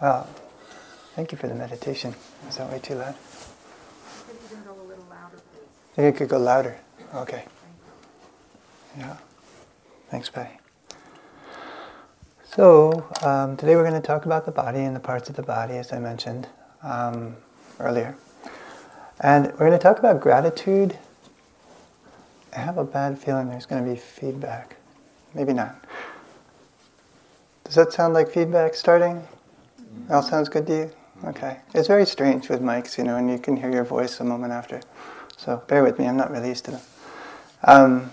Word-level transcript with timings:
Well, 0.00 0.28
thank 1.16 1.32
you 1.32 1.38
for 1.38 1.48
the 1.48 1.56
meditation. 1.56 2.14
Is 2.48 2.56
that 2.58 2.70
way 2.70 2.78
too 2.78 2.94
loud? 2.94 3.16
Go 4.64 4.70
a 4.70 4.86
little 4.86 5.04
louder. 5.10 5.38
I 5.92 5.96
think 5.96 6.14
it 6.14 6.18
could 6.18 6.28
go 6.28 6.38
louder. 6.38 6.78
Okay. 7.14 7.44
Yeah. 8.96 9.16
Thanks, 10.08 10.28
Patty. 10.28 10.56
So, 12.44 13.08
um, 13.22 13.56
today 13.56 13.74
we're 13.74 13.88
going 13.88 14.00
to 14.00 14.06
talk 14.06 14.24
about 14.24 14.46
the 14.46 14.52
body 14.52 14.78
and 14.78 14.94
the 14.94 15.00
parts 15.00 15.28
of 15.28 15.34
the 15.34 15.42
body, 15.42 15.74
as 15.74 15.92
I 15.92 15.98
mentioned 15.98 16.46
um, 16.84 17.36
earlier. 17.80 18.16
And 19.20 19.46
we're 19.52 19.66
going 19.66 19.72
to 19.72 19.78
talk 19.78 19.98
about 19.98 20.20
gratitude. 20.20 20.96
I 22.56 22.60
have 22.60 22.78
a 22.78 22.84
bad 22.84 23.18
feeling 23.18 23.50
there's 23.50 23.66
going 23.66 23.84
to 23.84 23.90
be 23.90 23.98
feedback. 23.98 24.76
Maybe 25.34 25.52
not. 25.52 25.84
Does 27.64 27.74
that 27.74 27.92
sound 27.92 28.14
like 28.14 28.30
feedback 28.30 28.74
starting? 28.74 29.26
All 30.10 30.22
sounds 30.22 30.48
good 30.48 30.66
to 30.66 30.72
you? 30.72 30.90
Okay. 31.24 31.58
It's 31.74 31.88
very 31.88 32.06
strange 32.06 32.48
with 32.48 32.62
mics, 32.62 32.96
you 32.96 33.04
know, 33.04 33.16
and 33.16 33.30
you 33.30 33.38
can 33.38 33.56
hear 33.56 33.70
your 33.70 33.84
voice 33.84 34.20
a 34.20 34.24
moment 34.24 34.52
after. 34.52 34.80
So 35.36 35.62
bear 35.66 35.82
with 35.82 35.98
me, 35.98 36.06
I'm 36.06 36.16
not 36.16 36.30
really 36.30 36.48
used 36.48 36.64
to 36.66 36.72
them. 36.72 36.80
Um, 37.64 38.10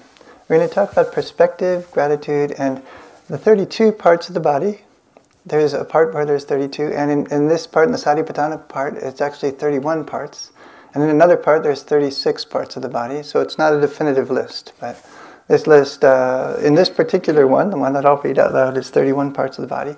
we're 0.47 0.57
going 0.57 0.67
to 0.67 0.73
talk 0.73 0.91
about 0.91 1.13
perspective, 1.13 1.89
gratitude, 1.91 2.53
and 2.57 2.81
the 3.27 3.37
32 3.37 3.91
parts 3.91 4.27
of 4.27 4.33
the 4.33 4.39
body. 4.39 4.81
There's 5.45 5.73
a 5.73 5.85
part 5.85 6.13
where 6.13 6.25
there's 6.25 6.45
32, 6.45 6.93
and 6.93 7.11
in, 7.11 7.31
in 7.31 7.47
this 7.47 7.67
part, 7.67 7.87
in 7.87 7.91
the 7.91 7.97
Satipatthana 7.97 8.67
part, 8.67 8.95
it's 8.97 9.21
actually 9.21 9.51
31 9.51 10.05
parts. 10.05 10.51
And 10.93 11.03
in 11.03 11.09
another 11.09 11.37
part, 11.37 11.63
there's 11.63 11.83
36 11.83 12.45
parts 12.45 12.75
of 12.75 12.81
the 12.81 12.89
body, 12.89 13.21
so 13.21 13.41
it's 13.41 13.57
not 13.57 13.73
a 13.73 13.81
definitive 13.81 14.31
list. 14.31 14.73
But 14.79 15.03
this 15.47 15.67
list, 15.67 16.03
uh, 16.03 16.57
in 16.61 16.73
this 16.73 16.89
particular 16.89 17.45
one, 17.45 17.69
the 17.69 17.77
one 17.77 17.93
that 17.93 18.05
I'll 18.05 18.17
read 18.17 18.39
out 18.39 18.53
loud, 18.53 18.77
is 18.77 18.89
31 18.89 19.33
parts 19.33 19.57
of 19.57 19.61
the 19.61 19.67
body. 19.67 19.95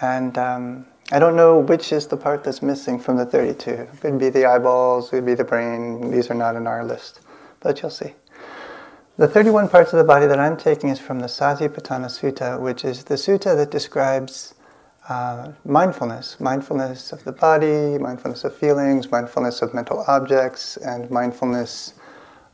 And 0.00 0.36
um, 0.38 0.86
I 1.10 1.18
don't 1.18 1.36
know 1.36 1.58
which 1.58 1.92
is 1.92 2.06
the 2.06 2.16
part 2.16 2.44
that's 2.44 2.62
missing 2.62 3.00
from 3.00 3.16
the 3.16 3.26
32. 3.26 3.70
It 3.70 4.00
could 4.00 4.18
be 4.18 4.28
the 4.28 4.44
eyeballs, 4.44 5.08
it 5.08 5.10
could 5.10 5.26
be 5.26 5.34
the 5.34 5.44
brain. 5.44 6.10
These 6.10 6.30
are 6.30 6.34
not 6.34 6.56
in 6.56 6.66
our 6.66 6.84
list, 6.84 7.20
but 7.60 7.80
you'll 7.80 7.90
see. 7.90 8.12
The 9.16 9.26
31 9.26 9.68
parts 9.68 9.92
of 9.92 9.98
the 9.98 10.04
body 10.04 10.26
that 10.26 10.38
I'm 10.38 10.56
taking 10.56 10.90
is 10.90 11.00
from 11.00 11.18
the 11.20 11.26
Satipatthana 11.26 12.06
Sutta, 12.06 12.60
which 12.60 12.84
is 12.84 13.04
the 13.04 13.14
sutta 13.14 13.56
that 13.56 13.70
describes 13.70 14.54
uh, 15.08 15.52
mindfulness 15.64 16.38
mindfulness 16.38 17.12
of 17.12 17.24
the 17.24 17.32
body, 17.32 17.98
mindfulness 17.98 18.44
of 18.44 18.54
feelings, 18.54 19.10
mindfulness 19.10 19.62
of 19.62 19.72
mental 19.72 20.04
objects, 20.06 20.76
and 20.76 21.10
mindfulness 21.10 21.94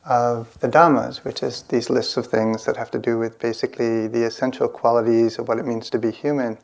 of 0.05 0.57
the 0.61 0.69
Dhammas, 0.69 1.25
which 1.25 1.43
is 1.43 1.63
these 1.63 1.91
lists 1.91 2.17
of 2.17 2.29
things 2.29 2.65
that 2.65 2.77
have 2.77 2.91
to 2.93 2.99
do 2.99 3.19
with 3.19 3.41
basically 3.41 4.07
the 4.07 4.25
essential 4.25 4.69
qualities 4.69 5.39
of 5.39 5.49
what 5.49 5.59
it 5.59 5.67
means 5.67 5.91
to 5.91 5.99
be 5.99 6.11
human 6.11 6.57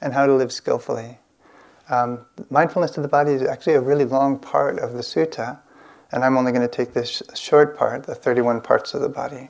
and 0.00 0.12
how 0.12 0.26
to 0.26 0.34
live 0.34 0.52
skillfully. 0.52 1.18
Um, 1.88 2.26
mindfulness 2.50 2.96
of 2.96 3.02
the 3.02 3.08
body 3.08 3.32
is 3.32 3.42
actually 3.42 3.74
a 3.74 3.80
really 3.80 4.04
long 4.04 4.38
part 4.38 4.78
of 4.78 4.92
the 4.92 5.00
sutta, 5.00 5.58
and 6.12 6.24
I'm 6.24 6.36
only 6.36 6.52
going 6.52 6.66
to 6.66 6.74
take 6.74 6.92
this 6.92 7.22
short 7.34 7.76
part, 7.76 8.04
the 8.04 8.14
31 8.14 8.60
parts 8.60 8.94
of 8.94 9.00
the 9.00 9.08
body. 9.08 9.48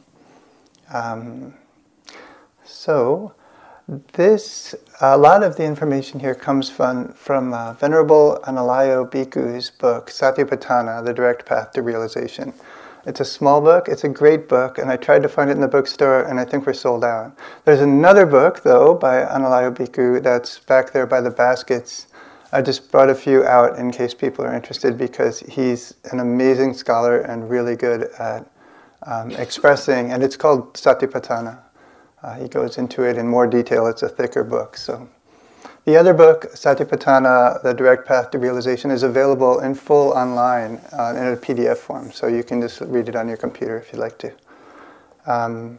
Um, 0.93 1.55
so, 2.65 3.35
this 4.13 4.75
a 5.01 5.17
lot 5.17 5.43
of 5.43 5.57
the 5.57 5.65
information 5.65 6.21
here 6.21 6.35
comes 6.35 6.69
from 6.69 7.13
from 7.15 7.55
uh, 7.55 7.73
Venerable 7.73 8.39
Analayo 8.45 9.11
Bhikkhu's 9.11 9.71
book 9.71 10.11
Satipatthana: 10.11 11.05
The 11.05 11.15
Direct 11.15 11.47
Path 11.47 11.73
to 11.73 11.83
Realization. 11.83 12.53
It's 13.09 13.21
a 13.21 13.25
small 13.25 13.63
book. 13.63 13.89
It's 13.89 14.05
a 14.05 14.09
great 14.09 14.51
book, 14.51 14.77
and 14.77 14.91
I 14.91 14.99
tried 14.99 15.23
to 15.23 15.31
find 15.31 15.49
it 15.49 15.55
in 15.55 15.63
the 15.63 15.67
bookstore, 15.67 16.25
and 16.25 16.39
I 16.39 16.45
think 16.45 16.67
we're 16.67 16.75
sold 16.75 17.03
out. 17.03 17.35
There's 17.65 17.81
another 17.81 18.27
book 18.27 18.63
though 18.63 18.95
by 18.95 19.23
Analayo 19.23 20.23
that's 20.23 20.59
back 20.59 20.93
there 20.93 21.07
by 21.07 21.23
the 21.23 21.31
baskets. 21.31 22.09
I 22.53 22.61
just 22.61 22.93
brought 22.93 23.09
a 23.09 23.15
few 23.15 23.45
out 23.45 23.79
in 23.79 23.91
case 23.93 24.13
people 24.13 24.45
are 24.45 24.55
interested 24.55 24.99
because 24.99 25.41
he's 25.41 25.95
an 26.13 26.21
amazing 26.21 26.75
scholar 26.75 27.21
and 27.21 27.49
really 27.49 27.77
good 27.77 28.11
at 28.19 28.47
um, 29.07 29.31
expressing, 29.31 30.13
and 30.13 30.23
it's 30.23 30.37
called 30.37 30.75
Satipatthana. 30.75 31.61
Uh, 32.23 32.35
he 32.35 32.47
goes 32.47 32.77
into 32.77 33.05
it 33.05 33.17
in 33.17 33.27
more 33.27 33.47
detail. 33.47 33.87
It's 33.87 34.03
a 34.03 34.09
thicker 34.11 34.45
book. 34.45 34.77
So, 34.77 35.09
the 35.89 35.97
other 35.97 36.13
book, 36.13 36.53
Satipatthana: 36.53 37.63
The 37.63 37.73
Direct 37.73 38.07
Path 38.07 38.31
to 38.33 38.39
Realization, 38.39 38.91
is 38.91 39.05
available 39.05 39.61
in 39.61 39.75
full 39.75 40.13
online 40.13 40.83
uh, 40.93 41.15
in 41.17 41.29
a 41.29 41.37
PDF 41.39 41.79
form. 41.79 42.13
So 42.13 42.27
you 42.27 42.43
can 42.43 42.61
just 42.61 42.83
read 42.83 43.09
it 43.09 43.17
on 43.17 43.27
your 43.27 43.39
computer 43.39 43.79
if 43.79 43.91
you'd 43.91 43.99
like 43.99 44.19
to. 44.19 44.31
Um, 45.25 45.79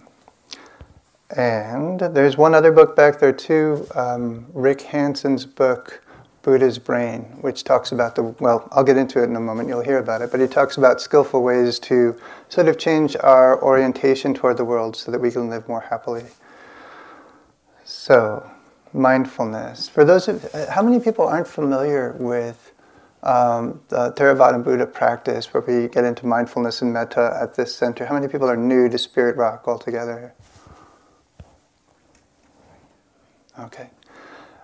and 1.37 1.99
there's 1.99 2.37
one 2.37 2.55
other 2.55 2.71
book 2.71 2.95
back 2.95 3.19
there 3.19 3.31
too, 3.31 3.85
um, 3.93 4.47
Rick 4.51 4.81
Hanson's 4.81 5.45
book, 5.45 6.01
Buddha's 6.41 6.79
Brain, 6.79 7.21
which 7.41 7.63
talks 7.63 7.91
about 7.91 8.15
the, 8.15 8.23
well, 8.39 8.67
I'll 8.71 8.83
get 8.83 8.97
into 8.97 9.21
it 9.21 9.25
in 9.25 9.35
a 9.35 9.39
moment, 9.39 9.69
you'll 9.69 9.83
hear 9.83 9.99
about 9.99 10.23
it, 10.23 10.31
but 10.31 10.39
he 10.39 10.47
talks 10.47 10.77
about 10.77 11.01
skillful 11.01 11.43
ways 11.43 11.77
to 11.81 12.19
sort 12.47 12.67
of 12.67 12.79
change 12.79 13.15
our 13.19 13.61
orientation 13.61 14.33
toward 14.33 14.57
the 14.57 14.65
world 14.65 14.95
so 14.95 15.11
that 15.11 15.21
we 15.21 15.29
can 15.29 15.51
live 15.51 15.67
more 15.67 15.81
happily. 15.81 16.25
So, 17.85 18.49
mindfulness. 18.93 19.87
For 19.87 20.03
those 20.03 20.27
of, 20.27 20.51
how 20.69 20.81
many 20.81 20.99
people 20.99 21.27
aren't 21.27 21.47
familiar 21.47 22.15
with 22.19 22.71
um, 23.23 23.81
the 23.89 24.13
Theravada 24.13 24.63
Buddha 24.63 24.85
practice 24.85 25.53
where 25.53 25.61
we 25.61 25.87
get 25.87 26.05
into 26.05 26.25
mindfulness 26.25 26.81
and 26.81 26.93
metta 26.93 27.37
at 27.41 27.55
this 27.55 27.75
center? 27.75 28.05
How 28.05 28.15
many 28.15 28.27
people 28.27 28.49
are 28.49 28.57
new 28.57 28.89
to 28.89 28.97
Spirit 28.97 29.35
Rock 29.35 29.67
altogether? 29.67 30.33
Okay. 33.59 33.89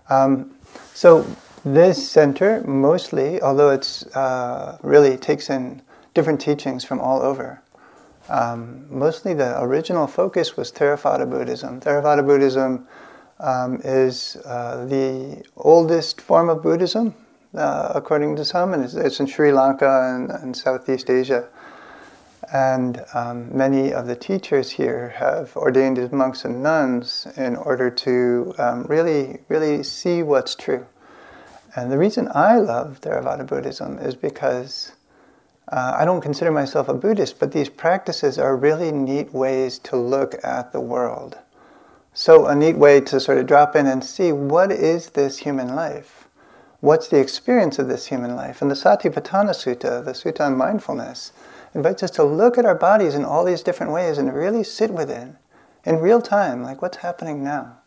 Um, 0.10 0.56
so 0.94 1.26
this 1.66 2.10
center 2.10 2.64
mostly, 2.66 3.42
although 3.42 3.72
it's 3.72 4.06
uh, 4.16 4.78
really 4.82 5.18
takes 5.18 5.50
in 5.50 5.82
different 6.14 6.40
teachings 6.40 6.86
from 6.86 7.02
all 7.02 7.22
over, 7.22 7.62
um, 8.30 8.86
mostly 8.90 9.34
the 9.34 9.62
original 9.62 10.08
focus 10.08 10.56
was 10.56 10.72
Theravada 10.72 11.30
Buddhism. 11.30 11.80
Theravada 11.82 12.26
Buddhism 12.26 12.88
um, 13.40 13.82
is 13.84 14.38
uh, 14.46 14.86
the 14.86 15.44
oldest 15.58 16.22
form 16.22 16.50
of 16.50 16.64
Buddhism, 16.64 17.14
uh, 17.54 17.92
according 17.96 18.36
to 18.38 18.46
some, 18.46 18.74
and 18.74 18.84
it's, 18.84 18.94
it's 18.94 19.20
in 19.20 19.28
Sri 19.28 19.52
Lanka 19.52 20.14
and, 20.16 20.32
and 20.32 20.56
Southeast 20.56 21.10
Asia. 21.10 21.48
And 22.54 23.04
um, 23.14 23.56
many 23.56 23.92
of 23.92 24.08
the 24.08 24.16
teachers 24.16 24.70
here 24.70 25.10
have 25.18 25.56
ordained 25.58 25.98
as 25.98 26.12
monks 26.12 26.46
and 26.46 26.62
nuns 26.62 27.28
in 27.38 27.56
order 27.56 27.90
to 27.90 28.54
um, 28.58 28.84
really, 28.84 29.40
really 29.48 29.84
see 29.84 30.22
what's 30.22 30.56
true. 30.56 30.86
And 31.76 31.92
the 31.92 31.98
reason 31.98 32.30
I 32.34 32.58
love 32.58 33.02
Theravada 33.02 33.46
Buddhism 33.46 33.98
is 33.98 34.16
because 34.16 34.94
uh, 35.70 35.96
I 35.98 36.06
don't 36.06 36.22
consider 36.22 36.52
myself 36.52 36.88
a 36.88 36.94
Buddhist, 36.94 37.40
but 37.40 37.52
these 37.52 37.68
practices 37.68 38.38
are 38.38 38.56
really 38.56 38.92
neat 38.92 39.34
ways 39.34 39.80
to 39.80 39.98
look 39.98 40.36
at 40.44 40.72
the 40.72 40.80
world. 40.80 41.38
So, 42.18 42.46
a 42.46 42.56
neat 42.56 42.78
way 42.78 43.02
to 43.02 43.20
sort 43.20 43.40
of 43.40 43.46
drop 43.46 43.76
in 43.76 43.88
and 43.88 44.02
see 44.02 44.32
what 44.32 44.72
is 44.72 45.10
this 45.10 45.40
human 45.40 45.76
life? 45.76 46.30
What's 46.80 47.10
the 47.10 47.20
experience 47.20 47.78
of 47.78 47.90
this 47.90 48.06
human 48.06 48.38
life? 48.38 48.62
And 48.62 48.72
the 48.72 48.76
Satipatthana 48.76 49.50
Sutta, 49.50 50.04
the 50.04 50.14
Sutta 50.14 50.46
on 50.46 50.56
mindfulness, 50.56 51.34
invites 51.74 52.04
us 52.04 52.12
to 52.12 52.24
look 52.24 52.58
at 52.58 52.64
our 52.64 52.74
bodies 52.74 53.16
in 53.16 53.26
all 53.26 53.44
these 53.44 53.62
different 53.62 53.92
ways 53.92 54.18
and 54.18 54.34
really 54.34 54.64
sit 54.64 54.92
with 54.92 55.12
it 55.12 55.28
in 55.84 55.98
real 55.98 56.22
time, 56.22 56.64
like 56.64 56.82
what's 56.82 56.98
happening 56.98 57.44
now. 57.44 57.80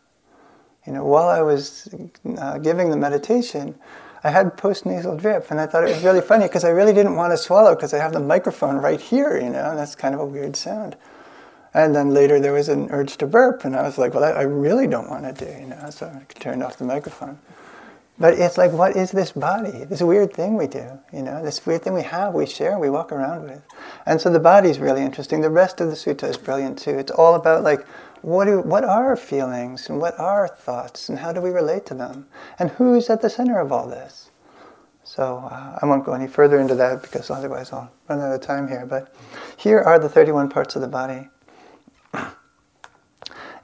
You 0.85 0.93
know, 0.93 1.05
while 1.05 1.27
I 1.27 1.41
was 1.41 1.89
uh, 2.37 2.59
giving 2.59 2.91
the 2.91 2.97
meditation, 2.97 3.79
I 4.23 4.29
had 4.29 4.57
post-nasal 4.57 5.17
drip, 5.17 5.49
and 5.49 5.59
I 5.59 5.65
thought 5.65 5.85
it 5.85 5.95
was 5.95 6.03
really 6.03 6.21
funny 6.21 6.45
because 6.45 6.63
I 6.63 6.69
really 6.69 6.93
didn't 6.93 7.15
want 7.15 7.33
to 7.33 7.37
swallow 7.37 7.73
because 7.73 7.95
I 7.95 7.97
have 7.97 8.13
the 8.13 8.19
microphone 8.19 8.77
right 8.77 9.01
here, 9.01 9.39
you 9.39 9.49
know, 9.49 9.71
and 9.71 9.79
that's 9.79 9.95
kind 9.95 10.13
of 10.13 10.21
a 10.21 10.25
weird 10.25 10.55
sound. 10.55 10.95
And 11.73 11.95
then 11.95 12.11
later 12.11 12.39
there 12.39 12.53
was 12.53 12.69
an 12.69 12.89
urge 12.91 13.17
to 13.17 13.27
burp, 13.27 13.63
and 13.63 13.75
I 13.75 13.83
was 13.83 13.97
like, 13.97 14.13
well, 14.13 14.23
I, 14.23 14.41
really 14.41 14.87
don't 14.87 15.09
want 15.09 15.23
to 15.23 15.45
do, 15.45 15.51
you 15.51 15.67
know, 15.67 15.89
so 15.89 16.07
I 16.07 16.23
turned 16.33 16.63
off 16.63 16.77
the 16.77 16.85
microphone. 16.85 17.37
But 18.17 18.33
it's 18.33 18.57
like, 18.57 18.73
what 18.73 18.97
is 18.97 19.11
this 19.11 19.31
body? 19.31 19.85
This 19.85 20.01
weird 20.01 20.33
thing 20.33 20.57
we 20.57 20.67
do, 20.67 20.99
you 21.13 21.21
know, 21.21 21.41
this 21.41 21.65
weird 21.65 21.83
thing 21.83 21.93
we 21.93 22.03
have, 22.03 22.33
we 22.33 22.45
share, 22.45 22.77
we 22.77 22.89
walk 22.89 23.13
around 23.13 23.43
with. 23.43 23.61
And 24.05 24.19
so 24.19 24.29
the 24.29 24.39
body 24.39 24.69
is 24.69 24.79
really 24.79 25.01
interesting. 25.01 25.39
The 25.39 25.49
rest 25.49 25.79
of 25.79 25.87
the 25.87 25.95
sutta 25.95 26.23
is 26.23 26.35
brilliant 26.35 26.79
too. 26.79 26.97
It's 26.97 27.11
all 27.11 27.35
about 27.35 27.63
like, 27.63 27.87
what, 28.21 28.45
do, 28.45 28.59
what 28.59 28.83
are 28.83 29.15
feelings 29.15 29.87
and 29.89 30.01
what 30.01 30.19
are 30.19 30.49
thoughts 30.49 31.07
and 31.07 31.19
how 31.19 31.31
do 31.31 31.39
we 31.39 31.49
relate 31.49 31.85
to 31.85 31.93
them? 31.93 32.27
And 32.57 32.71
who's 32.71 33.09
at 33.09 33.21
the 33.21 33.29
center 33.29 33.57
of 33.59 33.71
all 33.71 33.87
this? 33.87 34.31
So 35.05 35.37
uh, 35.49 35.79
I 35.81 35.85
won't 35.85 36.05
go 36.05 36.11
any 36.11 36.27
further 36.27 36.59
into 36.59 36.75
that 36.75 37.01
because 37.01 37.31
otherwise 37.31 37.71
I'll 37.71 37.89
run 38.09 38.19
out 38.19 38.33
of 38.33 38.41
time 38.41 38.67
here. 38.67 38.85
But 38.85 39.15
here 39.55 39.79
are 39.79 39.97
the 39.97 40.09
31 40.09 40.49
parts 40.49 40.75
of 40.75 40.81
the 40.81 40.87
body. 40.87 41.29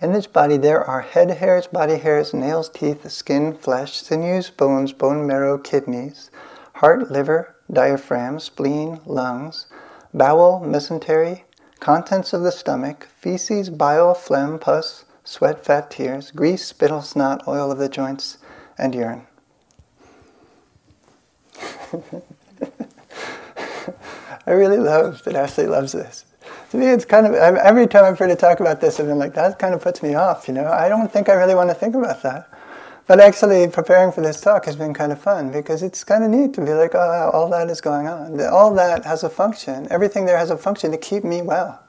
In 0.05 0.13
this 0.13 0.27
body, 0.27 0.57
there 0.57 0.83
are 0.83 1.01
head 1.01 1.31
hairs, 1.31 1.65
body 1.65 1.97
hairs, 1.97 2.31
nails, 2.31 2.69
teeth, 2.69 3.09
skin, 3.09 3.55
flesh, 3.55 4.03
sinews, 4.03 4.51
bones, 4.51 4.93
bone 4.93 5.25
marrow, 5.25 5.57
kidneys, 5.57 6.29
heart, 6.73 7.09
liver, 7.09 7.55
diaphragm, 7.73 8.39
spleen, 8.39 8.99
lungs, 9.07 9.65
bowel, 10.13 10.61
mesentery, 10.63 11.41
contents 11.79 12.33
of 12.33 12.43
the 12.43 12.51
stomach, 12.51 13.07
feces, 13.17 13.71
bile, 13.71 14.13
phlegm, 14.13 14.59
pus, 14.59 15.05
sweat, 15.23 15.65
fat, 15.65 15.89
tears, 15.89 16.29
grease, 16.29 16.63
spittle, 16.63 17.01
snot, 17.01 17.41
oil 17.47 17.71
of 17.71 17.79
the 17.79 17.89
joints, 17.89 18.37
and 18.77 18.93
urine. 18.93 19.25
I 24.45 24.51
really 24.51 24.77
love 24.77 25.23
that 25.23 25.35
Ashley 25.35 25.65
loves 25.65 25.93
this. 25.93 26.25
To 26.71 26.77
me, 26.77 26.87
it's 26.87 27.05
kind 27.05 27.25
of, 27.25 27.33
every 27.33 27.87
time 27.87 28.05
I've 28.05 28.17
heard 28.17 28.29
to 28.29 28.35
talk 28.35 28.59
about 28.59 28.81
this, 28.81 28.99
I've 28.99 29.07
been 29.07 29.19
like, 29.19 29.33
that 29.35 29.59
kind 29.59 29.73
of 29.73 29.81
puts 29.81 30.03
me 30.03 30.15
off, 30.15 30.47
you 30.47 30.53
know? 30.53 30.65
I 30.65 30.89
don't 30.89 31.11
think 31.11 31.29
I 31.29 31.33
really 31.33 31.55
want 31.55 31.69
to 31.69 31.75
think 31.75 31.95
about 31.95 32.23
that. 32.23 32.49
But 33.07 33.19
actually, 33.19 33.67
preparing 33.67 34.11
for 34.11 34.21
this 34.21 34.41
talk 34.41 34.65
has 34.65 34.75
been 34.75 34.93
kind 34.93 35.11
of 35.11 35.21
fun 35.21 35.51
because 35.51 35.83
it's 35.83 36.03
kind 36.03 36.23
of 36.23 36.31
neat 36.31 36.53
to 36.55 36.61
be 36.61 36.73
like, 36.73 36.95
oh, 36.95 37.29
all 37.33 37.49
that 37.49 37.69
is 37.69 37.79
going 37.79 38.07
on. 38.07 38.41
All 38.41 38.73
that 38.73 39.05
has 39.05 39.23
a 39.23 39.29
function. 39.29 39.87
Everything 39.91 40.25
there 40.25 40.39
has 40.39 40.49
a 40.49 40.57
function 40.57 40.91
to 40.91 40.97
keep 40.97 41.23
me 41.23 41.43
well. 41.43 41.83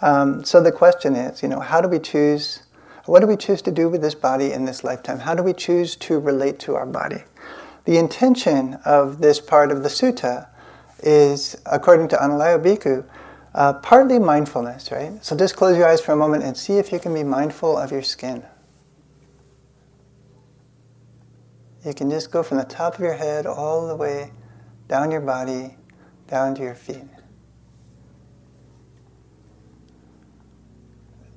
Um, 0.00 0.42
so 0.42 0.62
the 0.62 0.72
question 0.72 1.14
is, 1.14 1.42
you 1.42 1.48
know, 1.48 1.60
how 1.60 1.82
do 1.82 1.88
we 1.88 1.98
choose? 1.98 2.62
What 3.04 3.20
do 3.20 3.26
we 3.26 3.36
choose 3.36 3.60
to 3.62 3.70
do 3.70 3.90
with 3.90 4.00
this 4.00 4.14
body 4.14 4.52
in 4.52 4.64
this 4.64 4.82
lifetime? 4.82 5.18
How 5.18 5.34
do 5.34 5.42
we 5.42 5.52
choose 5.52 5.96
to 5.96 6.18
relate 6.18 6.58
to 6.60 6.76
our 6.76 6.86
body? 6.86 7.24
The 7.84 7.98
intention 7.98 8.74
of 8.84 9.20
this 9.20 9.38
part 9.38 9.70
of 9.70 9.82
the 9.82 9.88
sutta 9.90 10.48
is, 11.02 11.56
according 11.66 12.08
to 12.08 12.16
Analayo 12.16 12.58
Bhikkhu, 12.58 13.04
uh, 13.56 13.72
partly 13.72 14.18
mindfulness, 14.18 14.92
right? 14.92 15.24
So 15.24 15.34
just 15.34 15.56
close 15.56 15.78
your 15.78 15.88
eyes 15.88 16.00
for 16.00 16.12
a 16.12 16.16
moment 16.16 16.44
and 16.44 16.54
see 16.54 16.76
if 16.76 16.92
you 16.92 17.00
can 17.00 17.14
be 17.14 17.24
mindful 17.24 17.76
of 17.76 17.90
your 17.90 18.02
skin. 18.02 18.44
You 21.84 21.94
can 21.94 22.10
just 22.10 22.30
go 22.30 22.42
from 22.42 22.58
the 22.58 22.64
top 22.64 22.94
of 22.96 23.00
your 23.00 23.14
head 23.14 23.46
all 23.46 23.88
the 23.88 23.96
way 23.96 24.30
down 24.88 25.10
your 25.10 25.22
body, 25.22 25.76
down 26.28 26.54
to 26.56 26.62
your 26.62 26.74
feet. 26.74 27.04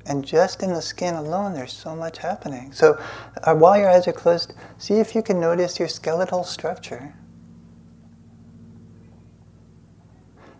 And 0.05 0.25
just 0.25 0.61
in 0.61 0.73
the 0.73 0.81
skin 0.81 1.13
alone, 1.13 1.53
there's 1.53 1.71
so 1.71 1.95
much 1.95 2.17
happening. 2.17 2.73
So 2.73 2.99
uh, 3.43 3.53
while 3.55 3.77
your 3.77 3.89
eyes 3.89 4.07
are 4.07 4.11
closed, 4.11 4.55
see 4.77 4.95
if 4.95 5.15
you 5.15 5.21
can 5.21 5.39
notice 5.39 5.79
your 5.79 5.87
skeletal 5.87 6.43
structure. 6.43 7.13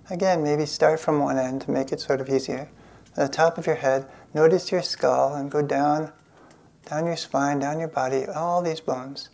Again, 0.09 0.43
maybe 0.43 0.65
start 0.65 0.99
from 0.99 1.19
one 1.19 1.37
end 1.37 1.61
to 1.61 1.71
make 1.71 1.91
it 1.91 1.99
sort 1.99 2.21
of 2.21 2.29
easier. 2.29 2.69
At 3.15 3.31
the 3.31 3.37
top 3.37 3.57
of 3.57 3.67
your 3.67 3.75
head, 3.75 4.07
notice 4.33 4.71
your 4.71 4.81
skull 4.81 5.35
and 5.35 5.51
go 5.51 5.61
down, 5.61 6.11
down 6.85 7.05
your 7.05 7.17
spine, 7.17 7.59
down 7.59 7.79
your 7.79 7.87
body, 7.87 8.25
all 8.25 8.61
these 8.61 8.79
bones 8.79 9.29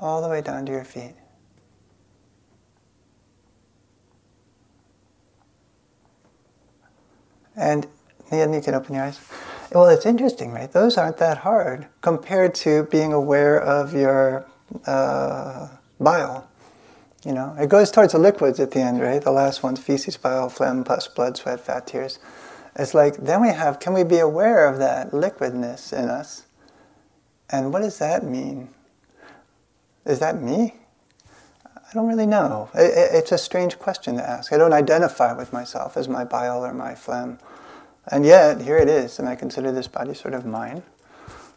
all 0.00 0.22
the 0.22 0.28
way 0.28 0.40
down 0.40 0.66
to 0.66 0.72
your 0.72 0.84
feet. 0.84 1.14
And 7.54 7.86
then 8.30 8.52
you 8.54 8.62
can 8.62 8.74
open 8.74 8.94
your 8.94 9.04
eyes. 9.04 9.20
Well, 9.72 9.88
it's 9.88 10.06
interesting, 10.06 10.52
right? 10.52 10.72
Those 10.72 10.96
aren't 10.96 11.18
that 11.18 11.38
hard 11.38 11.86
compared 12.00 12.54
to 12.56 12.84
being 12.84 13.12
aware 13.12 13.60
of 13.60 13.92
your 13.92 14.46
uh, 14.86 15.68
bile. 16.00 16.49
You 17.24 17.32
know, 17.32 17.54
it 17.58 17.68
goes 17.68 17.90
towards 17.90 18.12
the 18.12 18.18
liquids 18.18 18.58
at 18.60 18.70
the 18.70 18.80
end, 18.80 19.00
right? 19.00 19.22
The 19.22 19.30
last 19.30 19.62
one's 19.62 19.80
feces, 19.80 20.16
bile, 20.16 20.48
phlegm, 20.48 20.84
pus, 20.84 21.06
blood, 21.06 21.36
sweat, 21.36 21.60
fat, 21.60 21.86
tears. 21.86 22.18
It's 22.76 22.94
like, 22.94 23.16
then 23.16 23.42
we 23.42 23.48
have, 23.48 23.78
can 23.78 23.92
we 23.92 24.04
be 24.04 24.18
aware 24.18 24.66
of 24.66 24.78
that 24.78 25.12
liquidness 25.12 25.92
in 25.92 26.08
us? 26.08 26.46
And 27.50 27.72
what 27.72 27.82
does 27.82 27.98
that 27.98 28.24
mean? 28.24 28.70
Is 30.06 30.18
that 30.20 30.40
me? 30.40 30.74
I 31.66 31.92
don't 31.92 32.06
really 32.06 32.26
know. 32.26 32.70
it's 32.74 33.32
a 33.32 33.38
strange 33.38 33.78
question 33.78 34.16
to 34.16 34.28
ask. 34.28 34.52
I 34.52 34.56
don't 34.56 34.72
identify 34.72 35.32
with 35.32 35.52
myself 35.52 35.96
as 35.96 36.08
my 36.08 36.24
bile 36.24 36.64
or 36.64 36.72
my 36.72 36.94
phlegm. 36.94 37.38
And 38.06 38.24
yet, 38.24 38.62
here 38.62 38.78
it 38.78 38.88
is, 38.88 39.18
and 39.18 39.28
I 39.28 39.34
consider 39.34 39.72
this 39.72 39.88
body 39.88 40.14
sort 40.14 40.34
of 40.34 40.46
mine. 40.46 40.84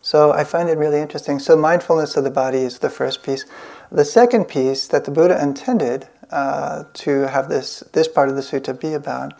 So 0.03 0.33
I 0.33 0.44
find 0.44 0.67
it 0.67 0.77
really 0.77 1.00
interesting. 1.00 1.39
So, 1.39 1.55
mindfulness 1.55 2.17
of 2.17 2.25
the 2.25 2.29
body 2.29 2.57
is 2.57 2.79
the 2.79 2.89
first 2.89 3.23
piece. 3.23 3.45
The 3.89 4.03
second 4.03 4.50
piece 4.50 4.85
that 4.89 5.05
the 5.05 5.11
Buddha 5.11 5.41
intended 5.41 6.09
uh, 6.29 6.83
to 6.94 7.27
have 7.29 7.47
this, 7.47 7.79
this 7.94 8.09
part 8.09 8.27
of 8.27 8.35
the 8.35 8.41
sutta 8.41 8.77
be 8.77 8.94
about 8.94 9.33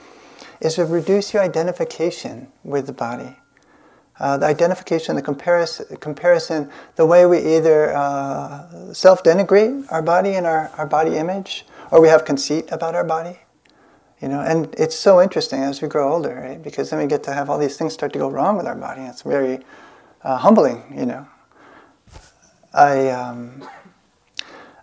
is 0.62 0.76
to 0.76 0.86
reduce 0.86 1.34
your 1.34 1.44
identification 1.44 2.48
with 2.64 2.88
the 2.88 2.94
body. 2.94 3.36
Uh, 4.22 4.38
the 4.38 4.46
identification, 4.46 5.18
the 5.18 5.22
comparison, 5.22 5.98
comparison, 5.98 6.70
the 6.96 7.06
way 7.06 7.26
we 7.26 7.40
either 7.40 7.94
uh, 7.94 8.94
self 8.94 9.22
denigrate 9.22 9.86
our 9.92 10.02
body 10.02 10.36
and 10.36 10.48
our, 10.48 10.70
our 10.78 10.88
body 10.88 11.18
image, 11.18 11.66
or 11.92 12.00
we 12.00 12.08
have 12.08 12.24
conceit 12.24 12.72
about 12.72 12.96
our 12.96 13.04
body. 13.04 13.38
You 14.22 14.30
know, 14.30 14.40
and 14.40 14.74
it's 14.78 14.96
so 14.98 15.22
interesting 15.22 15.60
as 15.60 15.82
we 15.82 15.90
grow 15.90 16.14
older, 16.14 16.36
right? 16.36 16.64
Because 16.64 16.90
then 16.90 17.00
we 17.00 17.08
get 17.08 17.22
to 17.24 17.34
have 17.34 17.50
all 17.50 17.60
these 17.60 17.76
things 17.76 17.92
start 17.92 18.14
to 18.14 18.20
go 18.20 18.30
wrong 18.30 18.56
with 18.56 18.66
our 18.66 18.76
body. 18.76 19.02
It's 19.02 19.24
very 19.24 19.60
uh, 20.24 20.38
humbling, 20.38 20.84
you 20.96 21.06
know. 21.06 21.28
I, 22.74 23.10
um, 23.10 23.68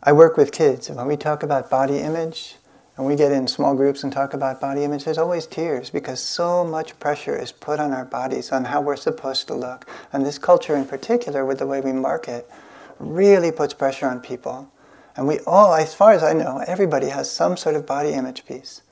I 0.03 0.13
work 0.13 0.37
with 0.37 0.53
kids, 0.53 0.89
and 0.89 0.97
when 0.97 1.07
we 1.07 1.17
talk 1.17 1.43
about 1.43 1.69
body 1.69 1.99
image, 1.99 2.57
and 3.01 3.07
we 3.07 3.17
get 3.17 3.33
in 3.33 3.49
small 3.49 3.75
groups 3.75 4.05
and 4.05 4.13
talk 4.13 4.35
about 4.35 4.61
body 4.61 4.85
image, 4.85 5.05
there's 5.05 5.17
always 5.17 5.47
tears 5.47 5.89
because 5.89 6.21
so 6.21 6.67
much 6.67 6.99
pressure 7.01 7.35
is 7.35 7.51
put 7.51 7.81
on 7.81 7.93
our 7.93 8.05
bodies 8.05 8.53
on 8.53 8.67
how 8.67 8.83
we're 8.83 8.95
supposed 8.95 9.49
to 9.49 9.55
look. 9.55 9.89
And 10.13 10.27
this 10.27 10.37
culture, 10.37 10.77
in 10.77 10.85
particular, 10.85 11.47
with 11.47 11.61
the 11.61 11.67
way 11.67 11.81
we 11.81 11.93
market, 11.93 12.47
really 12.99 13.53
puts 13.53 13.73
pressure 13.73 14.07
on 14.07 14.21
people. 14.21 14.71
And 15.17 15.27
we 15.27 15.39
all, 15.47 15.75
as 15.75 15.95
far 15.95 16.13
as 16.13 16.23
I 16.23 16.35
know, 16.35 16.63
everybody 16.67 17.09
has 17.09 17.31
some 17.31 17.57
sort 17.57 17.75
of 17.75 17.87
body 17.87 18.11
image 18.11 18.45
piece. 18.45 18.83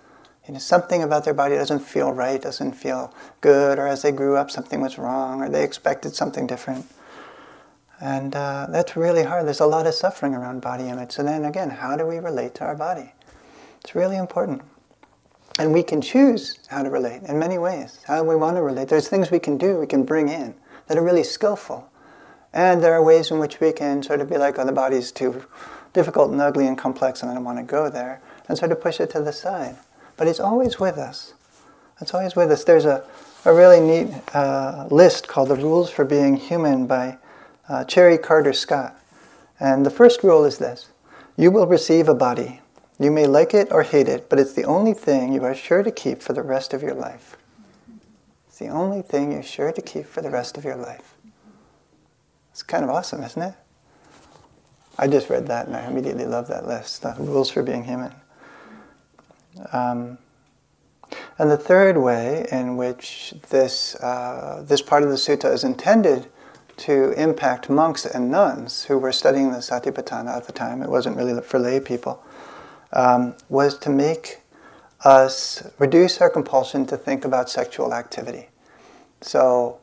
You 0.48 0.54
know, 0.54 0.60
something 0.60 1.02
about 1.02 1.26
their 1.26 1.34
body 1.34 1.56
doesn't 1.56 1.80
feel 1.80 2.10
right, 2.10 2.40
doesn't 2.40 2.72
feel 2.72 3.12
good, 3.42 3.78
or 3.78 3.86
as 3.86 4.00
they 4.00 4.10
grew 4.10 4.34
up, 4.34 4.50
something 4.50 4.80
was 4.80 4.96
wrong, 4.96 5.42
or 5.42 5.50
they 5.50 5.62
expected 5.62 6.14
something 6.14 6.46
different. 6.46 6.86
And 8.00 8.34
uh, 8.34 8.66
that's 8.70 8.96
really 8.96 9.24
hard. 9.24 9.46
There's 9.46 9.60
a 9.60 9.66
lot 9.66 9.86
of 9.86 9.92
suffering 9.92 10.34
around 10.34 10.62
body 10.62 10.88
image. 10.88 11.12
So 11.12 11.22
then 11.22 11.44
again, 11.44 11.68
how 11.68 11.96
do 11.96 12.06
we 12.06 12.16
relate 12.16 12.54
to 12.56 12.64
our 12.64 12.74
body? 12.74 13.12
It's 13.82 13.94
really 13.94 14.16
important. 14.16 14.62
And 15.58 15.74
we 15.74 15.82
can 15.82 16.00
choose 16.00 16.58
how 16.68 16.82
to 16.82 16.88
relate 16.88 17.24
in 17.24 17.38
many 17.38 17.58
ways, 17.58 17.98
how 18.06 18.22
we 18.22 18.34
want 18.34 18.56
to 18.56 18.62
relate. 18.62 18.88
There's 18.88 19.08
things 19.08 19.30
we 19.30 19.40
can 19.40 19.58
do, 19.58 19.78
we 19.78 19.86
can 19.86 20.02
bring 20.04 20.30
in 20.30 20.54
that 20.86 20.96
are 20.96 21.04
really 21.04 21.24
skillful. 21.24 21.90
And 22.54 22.82
there 22.82 22.94
are 22.94 23.04
ways 23.04 23.30
in 23.30 23.38
which 23.38 23.60
we 23.60 23.72
can 23.72 24.02
sort 24.02 24.22
of 24.22 24.30
be 24.30 24.38
like, 24.38 24.58
oh, 24.58 24.64
the 24.64 24.72
body's 24.72 25.12
too 25.12 25.44
difficult 25.92 26.30
and 26.30 26.40
ugly 26.40 26.66
and 26.66 26.78
complex 26.78 27.20
and 27.20 27.30
I 27.30 27.34
don't 27.34 27.44
want 27.44 27.58
to 27.58 27.64
go 27.64 27.90
there, 27.90 28.22
and 28.48 28.56
sort 28.56 28.72
of 28.72 28.80
push 28.80 28.98
it 28.98 29.10
to 29.10 29.20
the 29.20 29.32
side. 29.32 29.76
But 30.18 30.28
it's 30.28 30.40
always 30.40 30.78
with 30.78 30.98
us. 30.98 31.32
It's 32.02 32.12
always 32.12 32.36
with 32.36 32.50
us. 32.50 32.64
There's 32.64 32.84
a, 32.84 33.02
a 33.46 33.54
really 33.54 33.80
neat 33.80 34.14
uh, 34.34 34.86
list 34.90 35.26
called 35.26 35.48
The 35.48 35.56
Rules 35.56 35.90
for 35.90 36.04
Being 36.04 36.36
Human 36.36 36.86
by 36.86 37.16
uh, 37.70 37.84
Chérie 37.84 38.22
Carter 38.22 38.52
Scott. 38.52 39.00
And 39.58 39.86
the 39.86 39.90
first 39.90 40.22
rule 40.22 40.44
is 40.44 40.58
this 40.58 40.90
You 41.38 41.50
will 41.50 41.66
receive 41.66 42.10
a 42.10 42.14
body 42.14 42.60
you 43.00 43.12
may 43.12 43.26
like 43.26 43.54
it 43.54 43.70
or 43.70 43.84
hate 43.84 44.08
it, 44.08 44.28
but 44.28 44.40
it's 44.40 44.54
the 44.54 44.64
only 44.64 44.92
thing 44.92 45.32
you 45.32 45.44
are 45.44 45.54
sure 45.54 45.82
to 45.82 45.90
keep 45.90 46.20
for 46.20 46.32
the 46.32 46.42
rest 46.42 46.74
of 46.74 46.82
your 46.82 46.94
life. 46.94 47.36
It's 48.48 48.58
the 48.58 48.68
only 48.68 49.02
thing 49.02 49.30
you're 49.30 49.42
sure 49.42 49.70
to 49.70 49.80
keep 49.80 50.06
for 50.06 50.20
the 50.20 50.30
rest 50.30 50.58
of 50.58 50.64
your 50.64 50.74
life. 50.74 51.14
It's 52.50 52.64
kind 52.64 52.82
of 52.82 52.90
awesome, 52.90 53.22
isn't 53.22 53.40
it? 53.40 53.54
I 54.98 55.06
just 55.06 55.30
read 55.30 55.46
that 55.46 55.68
and 55.68 55.76
I 55.76 55.86
immediately 55.86 56.26
love 56.26 56.48
that 56.48 56.66
list 56.66 57.02
the 57.02 57.14
rules 57.18 57.50
for 57.50 57.62
being 57.62 57.84
human. 57.84 58.12
Um, 59.72 60.18
and 61.38 61.50
the 61.50 61.56
third 61.56 61.96
way 61.96 62.46
in 62.50 62.76
which 62.76 63.34
this, 63.50 63.94
uh, 63.96 64.64
this 64.66 64.82
part 64.82 65.02
of 65.02 65.08
the 65.08 65.16
sutta 65.16 65.52
is 65.52 65.64
intended 65.64 66.28
to 66.78 67.12
impact 67.12 67.68
monks 67.68 68.06
and 68.06 68.30
nuns 68.30 68.84
who 68.84 68.98
were 68.98 69.12
studying 69.12 69.50
the 69.50 69.58
Satipatthana 69.58 70.36
at 70.36 70.46
the 70.46 70.52
time, 70.52 70.82
it 70.82 70.88
wasn't 70.88 71.16
really 71.16 71.40
for 71.42 71.58
lay 71.58 71.80
people, 71.80 72.22
um, 72.92 73.34
was 73.48 73.76
to 73.78 73.90
make 73.90 74.40
us 75.04 75.68
reduce 75.78 76.20
our 76.20 76.30
compulsion 76.30 76.86
to 76.86 76.96
think 76.96 77.24
about 77.24 77.50
sexual 77.50 77.94
activity. 77.94 78.48
So, 79.20 79.78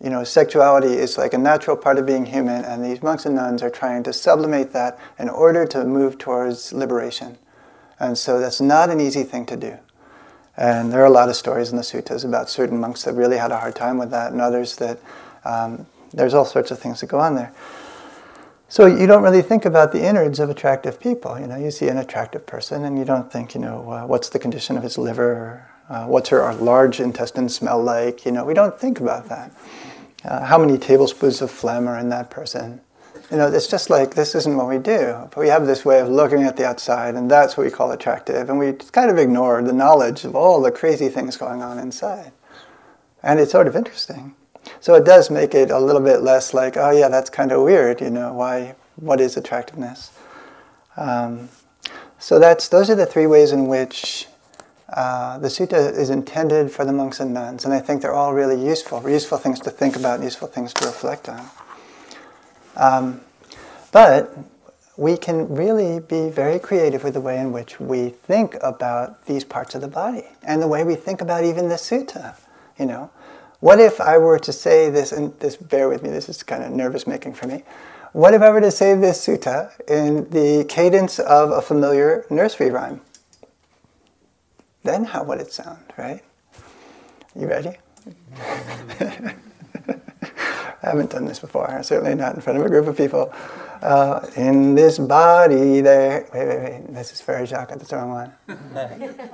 you 0.00 0.10
know, 0.10 0.22
sexuality 0.22 0.94
is 0.94 1.18
like 1.18 1.34
a 1.34 1.38
natural 1.38 1.76
part 1.76 1.98
of 1.98 2.06
being 2.06 2.26
human, 2.26 2.64
and 2.64 2.84
these 2.84 3.02
monks 3.02 3.26
and 3.26 3.34
nuns 3.34 3.62
are 3.62 3.70
trying 3.70 4.04
to 4.04 4.12
sublimate 4.12 4.72
that 4.72 4.98
in 5.18 5.28
order 5.28 5.66
to 5.66 5.84
move 5.84 6.18
towards 6.18 6.72
liberation. 6.72 7.38
And 8.00 8.16
so 8.16 8.38
that's 8.38 8.60
not 8.60 8.90
an 8.90 9.00
easy 9.00 9.24
thing 9.24 9.46
to 9.46 9.56
do. 9.56 9.78
And 10.56 10.92
there 10.92 11.02
are 11.02 11.06
a 11.06 11.10
lot 11.10 11.28
of 11.28 11.36
stories 11.36 11.70
in 11.70 11.76
the 11.76 11.82
suttas 11.82 12.24
about 12.24 12.50
certain 12.50 12.80
monks 12.80 13.04
that 13.04 13.14
really 13.14 13.36
had 13.36 13.52
a 13.52 13.58
hard 13.58 13.76
time 13.76 13.96
with 13.96 14.10
that, 14.10 14.32
and 14.32 14.40
others 14.40 14.76
that 14.76 14.98
um, 15.44 15.86
there's 16.12 16.34
all 16.34 16.44
sorts 16.44 16.70
of 16.70 16.78
things 16.78 17.00
that 17.00 17.06
go 17.06 17.20
on 17.20 17.36
there. 17.36 17.52
So 18.68 18.86
you 18.86 19.06
don't 19.06 19.22
really 19.22 19.40
think 19.40 19.64
about 19.64 19.92
the 19.92 20.04
innards 20.04 20.40
of 20.40 20.50
attractive 20.50 21.00
people. 21.00 21.38
You 21.38 21.46
know, 21.46 21.56
you 21.56 21.70
see 21.70 21.88
an 21.88 21.96
attractive 21.96 22.44
person, 22.44 22.84
and 22.84 22.98
you 22.98 23.04
don't 23.04 23.32
think, 23.32 23.54
you 23.54 23.60
know, 23.60 23.90
uh, 23.90 24.06
what's 24.06 24.28
the 24.28 24.38
condition 24.38 24.76
of 24.76 24.82
his 24.82 24.98
liver, 24.98 25.66
uh, 25.88 26.06
what's 26.06 26.28
her 26.28 26.52
large 26.54 27.00
intestine 27.00 27.48
smell 27.48 27.82
like. 27.82 28.26
You 28.26 28.32
know, 28.32 28.44
we 28.44 28.52
don't 28.52 28.78
think 28.78 29.00
about 29.00 29.28
that. 29.28 29.52
Uh, 30.24 30.44
how 30.44 30.58
many 30.58 30.76
tablespoons 30.76 31.40
of 31.40 31.50
phlegm 31.50 31.88
are 31.88 31.98
in 31.98 32.08
that 32.10 32.30
person? 32.30 32.80
You 33.30 33.36
know, 33.36 33.48
it's 33.48 33.66
just 33.66 33.90
like 33.90 34.14
this 34.14 34.34
isn't 34.34 34.56
what 34.56 34.68
we 34.68 34.78
do. 34.78 35.28
But 35.30 35.38
we 35.38 35.48
have 35.48 35.66
this 35.66 35.84
way 35.84 36.00
of 36.00 36.08
looking 36.08 36.44
at 36.44 36.56
the 36.56 36.66
outside, 36.66 37.14
and 37.14 37.30
that's 37.30 37.56
what 37.56 37.64
we 37.64 37.70
call 37.70 37.92
attractive. 37.92 38.48
And 38.48 38.58
we 38.58 38.72
kind 38.72 39.10
of 39.10 39.18
ignore 39.18 39.62
the 39.62 39.72
knowledge 39.72 40.24
of 40.24 40.34
all 40.34 40.62
the 40.62 40.70
crazy 40.70 41.08
things 41.08 41.36
going 41.36 41.62
on 41.62 41.78
inside. 41.78 42.32
And 43.22 43.40
it's 43.40 43.52
sort 43.52 43.66
of 43.66 43.76
interesting. 43.76 44.34
So 44.80 44.94
it 44.94 45.04
does 45.04 45.30
make 45.30 45.54
it 45.54 45.70
a 45.70 45.78
little 45.78 46.00
bit 46.00 46.22
less 46.22 46.54
like, 46.54 46.76
oh 46.76 46.90
yeah, 46.90 47.08
that's 47.08 47.30
kind 47.30 47.52
of 47.52 47.62
weird, 47.62 48.00
you 48.00 48.10
know, 48.10 48.32
why, 48.32 48.76
what 48.96 49.20
is 49.20 49.36
attractiveness? 49.36 50.10
Um, 50.96 51.48
So 52.18 52.38
that's 52.38 52.68
those 52.68 52.90
are 52.90 52.96
the 52.96 53.06
three 53.06 53.26
ways 53.26 53.52
in 53.52 53.68
which 53.68 54.26
uh, 54.88 55.38
the 55.38 55.48
sutta 55.48 55.92
is 55.92 56.10
intended 56.10 56.70
for 56.70 56.84
the 56.84 56.92
monks 56.92 57.20
and 57.20 57.32
nuns, 57.32 57.64
and 57.64 57.72
I 57.72 57.78
think 57.80 58.02
they're 58.02 58.14
all 58.14 58.34
really 58.34 58.60
useful, 58.60 59.08
useful 59.08 59.38
things 59.38 59.60
to 59.60 59.70
think 59.70 59.96
about, 59.96 60.22
useful 60.22 60.48
things 60.48 60.72
to 60.74 60.86
reflect 60.86 61.28
on. 61.28 61.48
Um, 62.78 63.20
but 63.92 64.36
we 64.96 65.16
can 65.16 65.54
really 65.54 66.00
be 66.00 66.28
very 66.28 66.58
creative 66.58 67.04
with 67.04 67.14
the 67.14 67.20
way 67.20 67.38
in 67.38 67.52
which 67.52 67.78
we 67.78 68.08
think 68.08 68.56
about 68.62 69.26
these 69.26 69.44
parts 69.44 69.74
of 69.74 69.80
the 69.80 69.88
body 69.88 70.24
and 70.42 70.60
the 70.60 70.66
way 70.68 70.82
we 70.82 70.94
think 70.94 71.20
about 71.20 71.44
even 71.44 71.68
the 71.68 71.76
sutta. 71.76 72.36
You 72.78 72.86
know, 72.86 73.10
what 73.60 73.80
if 73.80 74.00
I 74.00 74.18
were 74.18 74.38
to 74.38 74.52
say 74.52 74.90
this, 74.90 75.12
and 75.12 75.38
this, 75.40 75.56
bear 75.56 75.88
with 75.88 76.02
me, 76.02 76.10
this 76.10 76.28
is 76.28 76.42
kind 76.42 76.64
of 76.64 76.72
nervous 76.72 77.06
making 77.06 77.34
for 77.34 77.46
me. 77.46 77.62
What 78.12 78.34
if 78.34 78.42
I 78.42 78.50
were 78.50 78.60
to 78.60 78.70
say 78.70 78.94
this 78.94 79.24
sutta 79.26 79.72
in 79.88 80.28
the 80.30 80.64
cadence 80.68 81.18
of 81.18 81.50
a 81.50 81.60
familiar 81.60 82.24
nursery 82.30 82.70
rhyme? 82.70 83.00
Then 84.82 85.04
how 85.04 85.24
would 85.24 85.40
it 85.40 85.52
sound, 85.52 85.84
right? 85.96 86.22
You 87.38 87.46
ready? 87.46 87.76
I 90.88 90.92
haven't 90.92 91.10
done 91.10 91.26
this 91.26 91.38
before, 91.38 91.82
certainly 91.82 92.14
not 92.14 92.34
in 92.34 92.40
front 92.40 92.58
of 92.58 92.64
a 92.64 92.68
group 92.70 92.86
of 92.86 92.96
people. 92.96 93.30
Uh, 93.82 94.26
in 94.36 94.74
this 94.74 94.98
body 94.98 95.82
there. 95.82 96.26
Wait, 96.32 96.48
wait, 96.48 96.62
wait. 96.62 96.94
This 96.94 97.12
is 97.12 97.20
Frere 97.20 97.44
Jacques. 97.44 97.68
That's 97.68 97.90
the 97.90 97.96
wrong 97.96 98.10
one. 98.10 98.32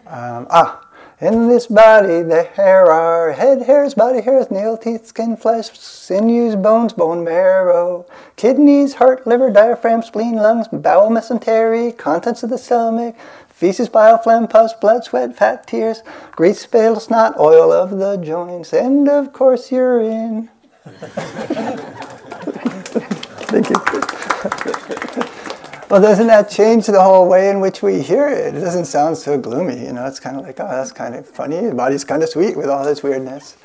um, 0.06 0.48
ah. 0.50 0.84
In 1.20 1.48
this 1.48 1.68
body 1.68 2.22
there 2.22 2.90
are 2.90 3.32
head 3.32 3.62
hairs, 3.62 3.94
body 3.94 4.20
hairs, 4.20 4.50
nail, 4.50 4.76
teeth, 4.76 5.06
skin, 5.06 5.36
flesh, 5.36 5.78
sinews, 5.78 6.56
bones, 6.56 6.92
bone 6.92 7.22
marrow, 7.22 8.04
kidneys, 8.34 8.94
heart, 8.94 9.24
liver, 9.24 9.48
diaphragm, 9.48 10.02
spleen, 10.02 10.34
lungs, 10.34 10.66
bowel, 10.72 11.10
mesentery, 11.10 11.96
contents 11.96 12.42
of 12.42 12.50
the 12.50 12.58
stomach, 12.58 13.14
feces, 13.48 13.88
bile, 13.88 14.18
phlegm, 14.18 14.48
pus, 14.48 14.74
blood, 14.74 15.04
sweat, 15.04 15.36
fat, 15.36 15.68
tears, 15.68 16.02
grease, 16.32 16.62
spittle, 16.62 16.98
snot, 16.98 17.38
oil 17.38 17.70
of 17.70 17.90
the 17.90 18.16
joints, 18.16 18.72
and 18.72 19.08
of 19.08 19.32
course 19.32 19.70
urine. 19.70 20.50
Thank 20.84 21.00
you. 23.70 23.76
well, 25.88 26.02
doesn't 26.02 26.26
that 26.26 26.50
change 26.50 26.86
the 26.86 27.02
whole 27.02 27.26
way 27.26 27.48
in 27.48 27.60
which 27.60 27.82
we 27.82 28.02
hear 28.02 28.28
it? 28.28 28.54
It 28.54 28.60
doesn't 28.60 28.84
sound 28.84 29.16
so 29.16 29.38
gloomy, 29.38 29.82
you 29.82 29.94
know. 29.94 30.04
It's 30.04 30.20
kind 30.20 30.36
of 30.36 30.42
like, 30.42 30.60
oh, 30.60 30.68
that's 30.68 30.92
kind 30.92 31.14
of 31.14 31.26
funny. 31.26 31.68
The 31.68 31.74
body's 31.74 32.04
kind 32.04 32.22
of 32.22 32.28
sweet 32.28 32.54
with 32.54 32.68
all 32.68 32.84
this 32.84 33.02
weirdness. 33.02 33.56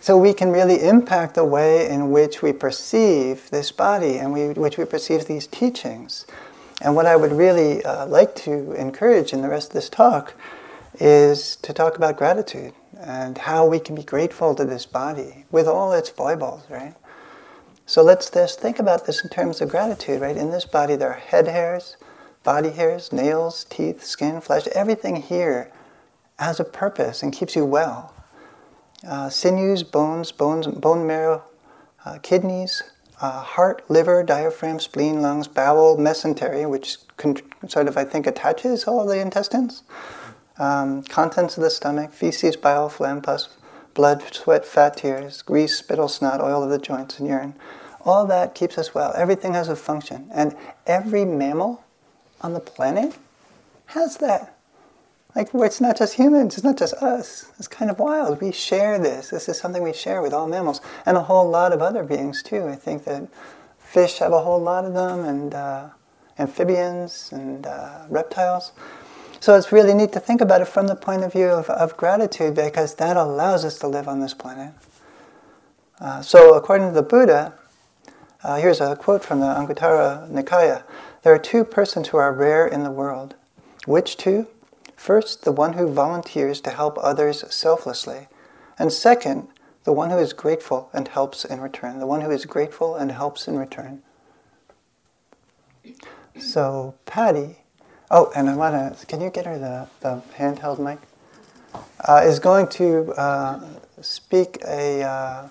So 0.00 0.16
we 0.16 0.32
can 0.32 0.50
really 0.50 0.82
impact 0.82 1.34
the 1.34 1.44
way 1.44 1.90
in 1.90 2.10
which 2.10 2.40
we 2.40 2.54
perceive 2.54 3.50
this 3.50 3.70
body 3.70 4.16
and 4.16 4.32
we, 4.32 4.48
which 4.50 4.78
we 4.78 4.86
perceive 4.86 5.26
these 5.26 5.46
teachings. 5.46 6.24
And 6.80 6.96
what 6.96 7.04
I 7.04 7.16
would 7.16 7.32
really 7.32 7.84
uh, 7.84 8.06
like 8.06 8.34
to 8.36 8.72
encourage 8.72 9.34
in 9.34 9.42
the 9.42 9.50
rest 9.50 9.68
of 9.68 9.74
this 9.74 9.90
talk 9.90 10.32
is 10.98 11.56
to 11.56 11.74
talk 11.74 11.96
about 11.96 12.16
gratitude 12.16 12.72
and 12.98 13.38
how 13.38 13.66
we 13.66 13.78
can 13.78 13.94
be 13.94 14.02
grateful 14.02 14.54
to 14.54 14.64
this 14.64 14.86
body 14.86 15.44
with 15.50 15.66
all 15.66 15.92
its 15.92 16.08
foibles, 16.08 16.64
right? 16.70 16.94
So 17.84 18.02
let's 18.02 18.30
just 18.30 18.60
think 18.60 18.78
about 18.78 19.06
this 19.06 19.22
in 19.22 19.30
terms 19.30 19.60
of 19.60 19.68
gratitude, 19.68 20.20
right? 20.20 20.36
In 20.36 20.50
this 20.50 20.64
body, 20.64 20.96
there 20.96 21.10
are 21.10 21.14
head 21.14 21.46
hairs, 21.46 21.96
body 22.42 22.70
hairs, 22.70 23.12
nails, 23.12 23.64
teeth, 23.64 24.04
skin, 24.04 24.40
flesh. 24.40 24.66
Everything 24.68 25.16
here 25.16 25.70
has 26.38 26.58
a 26.58 26.64
purpose 26.64 27.22
and 27.22 27.32
keeps 27.32 27.54
you 27.54 27.64
well. 27.64 28.12
Uh, 29.06 29.28
sinews, 29.28 29.82
bones, 29.82 30.32
bones, 30.32 30.66
bone 30.66 31.06
marrow, 31.06 31.44
uh, 32.04 32.18
kidneys, 32.22 32.82
uh, 33.20 33.40
heart, 33.42 33.82
liver, 33.88 34.22
diaphragm, 34.22 34.80
spleen, 34.80 35.22
lungs, 35.22 35.48
bowel, 35.48 35.96
mesentery, 35.96 36.68
which 36.68 36.98
con- 37.16 37.36
sort 37.68 37.88
of, 37.88 37.96
I 37.96 38.04
think, 38.04 38.26
attaches 38.26 38.84
all 38.84 39.06
the 39.06 39.18
intestines, 39.20 39.82
um, 40.58 41.02
contents 41.02 41.56
of 41.56 41.62
the 41.62 41.70
stomach, 41.70 42.12
feces, 42.12 42.56
bile, 42.56 42.88
phlegm, 42.88 43.20
pus, 43.22 43.48
blood, 43.94 44.22
sweat, 44.32 44.64
fat, 44.64 44.96
tears, 44.96 45.42
grease, 45.42 45.76
spittle, 45.76 46.08
snot, 46.08 46.40
oil 46.40 46.62
of 46.62 46.70
the 46.70 46.78
joints, 46.78 47.18
and 47.18 47.28
urine. 47.28 47.54
All 48.04 48.26
that 48.26 48.54
keeps 48.54 48.78
us 48.78 48.94
well. 48.94 49.12
Everything 49.16 49.54
has 49.54 49.68
a 49.68 49.76
function. 49.76 50.28
And 50.32 50.56
every 50.86 51.24
mammal 51.24 51.84
on 52.40 52.52
the 52.52 52.60
planet 52.60 53.16
has 53.86 54.18
that. 54.18 54.56
Like, 55.34 55.50
it's 55.52 55.80
not 55.80 55.98
just 55.98 56.14
humans, 56.14 56.54
it's 56.54 56.64
not 56.64 56.78
just 56.78 56.94
us. 56.94 57.50
It's 57.58 57.68
kind 57.68 57.90
of 57.90 57.98
wild. 57.98 58.40
We 58.40 58.52
share 58.52 58.98
this. 58.98 59.30
This 59.30 59.48
is 59.48 59.58
something 59.58 59.82
we 59.82 59.92
share 59.92 60.22
with 60.22 60.32
all 60.32 60.48
mammals 60.48 60.80
and 61.04 61.16
a 61.16 61.22
whole 61.22 61.48
lot 61.48 61.72
of 61.72 61.82
other 61.82 62.02
beings, 62.02 62.42
too. 62.42 62.66
I 62.68 62.76
think 62.76 63.04
that 63.04 63.28
fish 63.78 64.18
have 64.18 64.32
a 64.32 64.40
whole 64.40 64.60
lot 64.60 64.84
of 64.84 64.94
them, 64.94 65.24
and 65.24 65.54
uh, 65.54 65.88
amphibians 66.38 67.30
and 67.32 67.66
uh, 67.66 68.04
reptiles. 68.08 68.72
So 69.40 69.54
it's 69.54 69.70
really 69.70 69.94
neat 69.94 70.12
to 70.12 70.20
think 70.20 70.40
about 70.40 70.60
it 70.60 70.68
from 70.68 70.86
the 70.86 70.96
point 70.96 71.22
of 71.22 71.32
view 71.32 71.48
of, 71.48 71.68
of 71.70 71.96
gratitude 71.96 72.54
because 72.54 72.94
that 72.96 73.16
allows 73.16 73.64
us 73.64 73.78
to 73.80 73.88
live 73.88 74.08
on 74.08 74.20
this 74.20 74.34
planet. 74.34 74.72
Uh, 76.00 76.20
so, 76.20 76.54
according 76.54 76.88
to 76.88 76.94
the 76.94 77.02
Buddha, 77.02 77.54
uh, 78.42 78.56
here's 78.56 78.80
a 78.80 78.96
quote 78.96 79.24
from 79.24 79.40
the 79.40 79.46
Anguttara 79.46 80.30
Nikaya 80.30 80.82
There 81.22 81.34
are 81.34 81.38
two 81.38 81.64
persons 81.64 82.08
who 82.08 82.18
are 82.18 82.32
rare 82.32 82.66
in 82.66 82.82
the 82.82 82.90
world. 82.90 83.34
Which 83.86 84.16
two? 84.16 84.46
First, 84.94 85.44
the 85.44 85.52
one 85.52 85.74
who 85.74 85.92
volunteers 85.92 86.60
to 86.62 86.70
help 86.70 86.98
others 87.00 87.44
selflessly. 87.54 88.28
And 88.78 88.92
second, 88.92 89.48
the 89.84 89.92
one 89.92 90.10
who 90.10 90.18
is 90.18 90.32
grateful 90.32 90.90
and 90.92 91.08
helps 91.08 91.44
in 91.44 91.60
return. 91.60 91.98
The 91.98 92.06
one 92.06 92.22
who 92.22 92.30
is 92.30 92.44
grateful 92.44 92.96
and 92.96 93.12
helps 93.12 93.46
in 93.46 93.56
return. 93.56 94.02
So, 96.38 96.94
Patty 97.06 97.58
Oh, 98.10 98.30
and 98.36 98.48
I 98.48 98.54
want 98.54 98.98
to, 98.98 99.06
can 99.06 99.20
you 99.20 99.30
get 99.30 99.46
her 99.46 99.58
the, 99.58 99.88
the 100.00 100.22
handheld 100.36 100.78
mic? 100.78 100.98
Uh, 102.06 102.22
is 102.24 102.38
going 102.38 102.68
to 102.68 103.12
uh, 103.14 103.60
speak 104.00 104.58
a, 104.66 105.02
uh, 105.02 105.48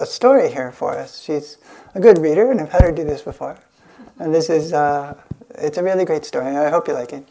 a 0.00 0.06
story 0.06 0.50
here 0.50 0.72
for 0.72 0.98
us. 0.98 1.22
She's 1.22 1.58
a 1.94 2.00
good 2.00 2.18
reader, 2.18 2.50
and 2.50 2.60
I've 2.60 2.72
had 2.72 2.82
her 2.82 2.92
do 2.92 3.04
this 3.04 3.22
before. 3.22 3.58
And 4.18 4.34
this 4.34 4.50
is, 4.50 4.72
uh, 4.72 5.14
it's 5.56 5.78
a 5.78 5.82
really 5.82 6.04
great 6.04 6.24
story. 6.24 6.46
I 6.56 6.70
hope 6.70 6.88
you 6.88 6.94
like 6.94 7.12
it. 7.12 7.26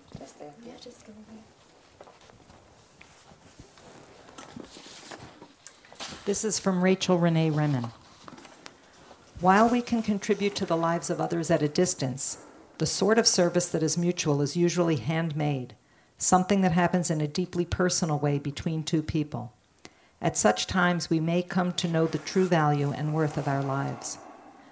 This 6.25 6.45
is 6.45 6.57
from 6.57 6.81
Rachel 6.81 7.19
Naomi 7.19 7.51
Remen. 7.51 7.91
While 9.41 9.67
we 9.67 9.81
can 9.81 10.01
contribute 10.01 10.55
to 10.55 10.65
the 10.65 10.77
lives 10.77 11.09
of 11.09 11.19
others 11.19 11.51
at 11.51 11.61
a 11.61 11.67
distance, 11.67 12.37
the 12.83 12.87
sort 12.87 13.17
of 13.17 13.25
service 13.25 13.69
that 13.69 13.81
is 13.81 13.97
mutual 13.97 14.41
is 14.41 14.57
usually 14.57 14.97
handmade, 14.97 15.73
something 16.17 16.59
that 16.59 16.73
happens 16.73 17.09
in 17.09 17.21
a 17.21 17.27
deeply 17.29 17.63
personal 17.63 18.19
way 18.19 18.37
between 18.37 18.83
two 18.83 19.01
people. 19.01 19.53
At 20.21 20.35
such 20.35 20.67
times, 20.67 21.09
we 21.09 21.21
may 21.21 21.43
come 21.43 21.71
to 21.71 21.87
know 21.87 22.07
the 22.07 22.17
true 22.17 22.45
value 22.45 22.91
and 22.91 23.13
worth 23.13 23.37
of 23.37 23.47
our 23.47 23.63
lives. 23.63 24.17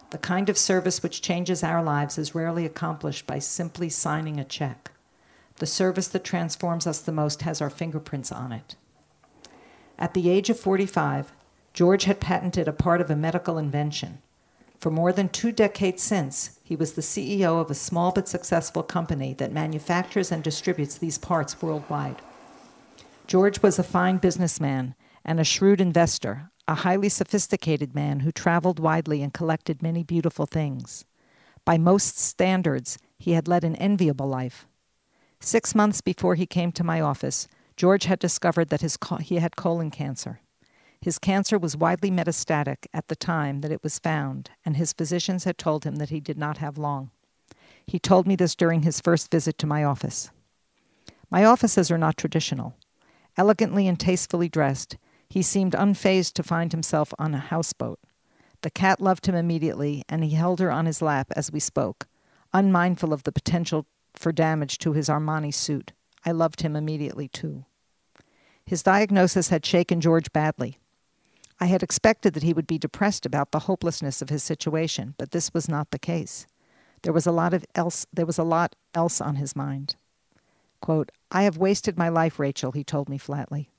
The 0.10 0.18
kind 0.18 0.50
of 0.50 0.58
service 0.58 1.02
which 1.02 1.22
changes 1.22 1.64
our 1.64 1.82
lives 1.82 2.18
is 2.18 2.36
rarely 2.36 2.66
accomplished 2.66 3.26
by 3.26 3.40
simply 3.40 3.88
signing 3.88 4.42
a 4.42 4.44
check. 4.44 4.92
The 5.60 5.66
service 5.66 6.10
that 6.10 6.26
transforms 6.26 6.86
us 6.86 7.00
the 7.00 7.14
most 7.14 7.44
has 7.44 7.62
our 7.62 7.70
fingerprints 7.70 8.30
on 8.30 8.52
it. 8.52 8.76
At 9.98 10.14
the 10.14 10.30
age 10.30 10.50
of 10.50 10.60
45, 10.60 11.32
George 11.74 12.04
had 12.04 12.20
patented 12.20 12.68
a 12.68 12.74
part 12.74 13.00
of 13.00 13.10
a 13.10 13.16
medical 13.16 13.58
invention. 13.58 14.18
For 14.82 14.90
more 14.90 15.14
than 15.14 15.30
two 15.30 15.52
decades 15.52 16.02
since, 16.02 16.60
he 16.64 16.76
was 16.76 16.94
the 16.94 17.04
CEO 17.04 17.62
of 17.62 17.70
a 17.70 17.76
small 17.76 18.12
but 18.12 18.28
successful 18.28 18.82
company 18.82 19.36
that 19.36 19.52
manufactures 19.52 20.32
and 20.32 20.44
distributes 20.44 20.98
these 20.98 21.20
parts 21.20 21.62
worldwide. 21.62 22.16
George 23.28 23.62
was 23.62 23.78
a 23.78 23.84
fine 23.84 24.18
businessman 24.18 24.96
and 25.24 25.40
a 25.40 25.44
shrewd 25.44 25.80
investor, 25.80 26.50
a 26.68 26.74
highly 26.74 27.10
sophisticated 27.10 27.94
man 27.94 28.22
who 28.22 28.32
traveled 28.32 28.80
widely 28.80 29.22
and 29.22 29.36
collected 29.36 29.84
many 29.84 30.04
beautiful 30.04 30.48
things. 30.48 31.06
By 31.64 31.78
most 31.78 32.18
standards, 32.18 32.98
he 33.20 33.34
had 33.34 33.48
led 33.48 33.64
an 33.64 33.76
enviable 33.76 34.28
life. 34.28 34.66
Six 35.40 35.76
months 35.76 36.02
before 36.02 36.34
he 36.34 36.48
came 36.48 36.72
to 36.72 36.84
my 36.84 37.00
office, 37.00 37.48
George 37.78 38.06
had 38.06 38.18
discovered 38.18 38.70
that 38.70 38.82
his 38.82 38.98
co- 38.98 39.18
he 39.18 39.36
had 39.36 39.56
colon 39.56 39.92
cancer. 39.92 40.42
His 41.02 41.18
cancer 41.18 41.58
was 41.58 41.76
widely 41.76 42.12
metastatic 42.12 42.86
at 42.94 43.08
the 43.08 43.16
time 43.16 43.60
that 43.60 43.72
it 43.72 43.82
was 43.82 43.98
found, 43.98 44.52
and 44.64 44.78
his 44.78 44.94
physicians 44.94 45.46
had 45.46 45.58
told 45.58 45.84
him 45.84 45.96
that 45.96 46.12
he 46.12 46.20
did 46.20 46.38
not 46.38 46.60
have 46.60 46.78
long. 46.78 47.10
He 47.88 47.98
told 47.98 48.28
me 48.28 48.36
this 48.36 48.56
during 48.56 48.84
his 48.84 49.02
first 49.02 49.32
visit 49.32 49.58
to 49.58 49.68
my 49.68 49.84
office. 49.84 50.30
My 51.32 51.44
offices 51.44 51.90
are 51.90 51.98
not 51.98 52.18
traditional. 52.18 52.76
Elegantly 53.36 53.88
and 53.88 54.00
tastefully 54.00 54.48
dressed, 54.48 54.98
he 55.28 55.42
seemed 55.42 55.74
unfazed 55.74 56.34
to 56.34 56.44
find 56.44 56.72
himself 56.72 57.14
on 57.18 57.34
a 57.34 57.40
houseboat. 57.40 58.00
The 58.62 58.70
cat 58.70 59.02
loved 59.02 59.26
him 59.26 59.34
immediately, 59.34 60.04
and 60.08 60.24
he 60.24 60.32
held 60.32 60.60
her 60.60 60.72
on 60.72 60.86
his 60.86 61.02
lap 61.02 61.32
as 61.36 61.52
we 61.52 61.60
spoke, 61.60 62.06
unmindful 62.54 63.12
of 63.12 63.24
the 63.24 63.32
potential 63.32 63.88
for 64.14 64.32
damage 64.32 64.78
to 64.80 64.94
his 64.94 65.10
Armani 65.10 65.54
suit. 65.54 65.94
I 66.24 66.32
loved 66.32 66.62
him 66.62 66.76
immediately, 66.76 67.28
too. 67.28 67.66
His 68.66 68.84
diagnosis 68.84 69.50
had 69.50 69.66
shaken 69.66 70.00
George 70.00 70.32
badly. 70.32 70.78
I 71.62 71.68
had 71.68 71.84
expected 71.84 72.34
that 72.34 72.42
he 72.42 72.54
would 72.54 72.66
be 72.66 72.80
depressed 72.80 73.24
about 73.24 73.52
the 73.52 73.60
hopelessness 73.60 74.20
of 74.24 74.30
his 74.30 74.42
situation, 74.42 75.14
but 75.20 75.30
this 75.30 75.54
was 75.54 75.70
not 75.70 75.92
the 75.92 76.00
case. 76.00 76.48
There 77.04 77.14
was 77.14 77.28
a 77.28 77.32
lot 77.32 77.54
of 77.54 77.64
else 77.76 78.08
there 78.12 78.26
was 78.26 78.40
a 78.40 78.44
lot 78.44 78.76
else 78.96 79.22
on 79.22 79.36
his 79.36 79.56
mind. 79.56 79.96
Quote, 80.82 81.12
I 81.32 81.44
have 81.44 81.58
wasted 81.58 82.00
my 82.00 82.10
life, 82.10 82.40
Rachel, 82.40 82.72
he 82.72 82.84
told 82.84 83.10
me 83.10 83.20
flatly. 83.20 83.70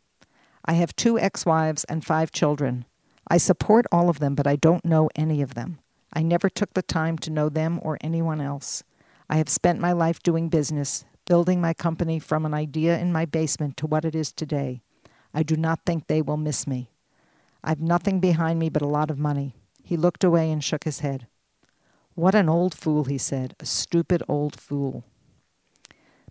I 0.65 0.75
have 0.75 0.95
two 0.95 1.19
ex-wives 1.19 1.83
and 1.85 2.05
five 2.05 2.31
children. 2.31 2.85
I 3.29 3.39
support 3.39 3.87
all 3.91 4.09
of 4.09 4.21
them, 4.21 4.37
but 4.37 4.47
I 4.47 4.55
don't 4.55 4.85
know 4.85 5.11
any 5.17 5.43
of 5.43 5.55
them. 5.55 5.81
I 6.13 6.23
never 6.23 6.49
took 6.49 6.75
the 6.75 6.83
time 6.83 7.19
to 7.19 7.31
know 7.31 7.49
them 7.49 7.81
or 7.83 7.99
anyone 8.01 8.41
else. 8.41 8.85
I 9.29 9.39
have 9.39 9.49
spent 9.49 9.81
my 9.81 9.91
life 9.91 10.23
doing 10.23 10.49
business, 10.49 11.05
building 11.27 11.61
my 11.61 11.75
company 11.75 12.21
from 12.21 12.47
an 12.47 12.55
idea 12.55 12.97
in 12.97 13.13
my 13.13 13.25
basement 13.25 13.77
to 13.79 13.89
what 13.89 14.05
it 14.05 14.15
is 14.15 14.31
today. 14.31 14.83
I 15.35 15.43
do 15.43 15.57
not 15.57 15.81
think 15.85 16.07
they 16.07 16.23
will 16.23 16.37
miss 16.37 16.65
me. 16.65 16.92
I've 17.65 17.81
nothing 17.81 18.21
behind 18.21 18.59
me 18.59 18.69
but 18.69 18.83
a 18.83 18.87
lot 18.89 19.11
of 19.11 19.19
money. 19.19 19.55
He 19.83 19.97
looked 19.97 20.25
away 20.25 20.51
and 20.51 20.63
shook 20.63 20.85
his 20.85 21.01
head. 21.01 21.27
What 22.15 22.35
an 22.35 22.49
old 22.49 22.75
fool, 22.75 23.05
he 23.05 23.19
said, 23.19 23.55
a 23.61 23.67
stupid 23.67 24.23
old 24.29 24.59
fool. 24.59 25.05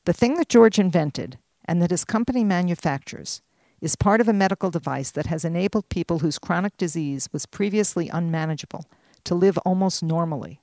The 0.06 0.14
thing 0.14 0.36
that 0.36 0.50
George 0.50 0.78
invented, 0.78 1.38
and 1.66 1.82
that 1.82 1.92
his 1.92 2.06
company 2.06 2.44
manufactures, 2.44 3.42
is 3.82 3.96
part 3.96 4.22
of 4.22 4.28
a 4.28 4.34
medical 4.34 4.70
device 4.70 5.12
that 5.12 5.26
has 5.26 5.44
enabled 5.44 5.90
people 5.90 6.20
whose 6.20 6.38
chronic 6.38 6.78
disease 6.78 7.30
was 7.32 7.46
previously 7.46 8.10
unmanageable 8.10 8.86
to 9.24 9.36
live 9.36 9.58
almost 9.60 10.04
normally. 10.04 10.62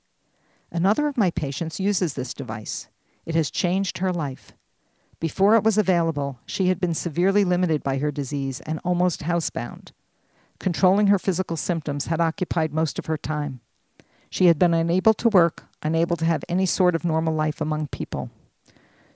Another 0.71 1.07
of 1.07 1.17
my 1.17 1.31
patients 1.31 1.79
uses 1.79 2.13
this 2.13 2.33
device. 2.33 2.87
It 3.25 3.35
has 3.35 3.51
changed 3.51 3.97
her 3.97 4.13
life. 4.13 4.53
Before 5.19 5.55
it 5.55 5.63
was 5.63 5.77
available, 5.77 6.39
she 6.45 6.67
had 6.67 6.79
been 6.79 6.93
severely 6.93 7.43
limited 7.43 7.83
by 7.83 7.97
her 7.97 8.11
disease 8.11 8.61
and 8.61 8.79
almost 8.85 9.23
housebound. 9.23 9.91
Controlling 10.59 11.07
her 11.07 11.19
physical 11.19 11.57
symptoms 11.57 12.07
had 12.07 12.19
occupied 12.19 12.73
most 12.73 12.99
of 12.99 13.05
her 13.05 13.17
time. 13.17 13.61
She 14.29 14.45
had 14.45 14.59
been 14.59 14.73
unable 14.73 15.13
to 15.15 15.29
work, 15.29 15.65
unable 15.81 16.17
to 16.17 16.25
have 16.25 16.43
any 16.47 16.65
sort 16.65 16.95
of 16.95 17.05
normal 17.05 17.33
life 17.33 17.61
among 17.61 17.87
people. 17.87 18.29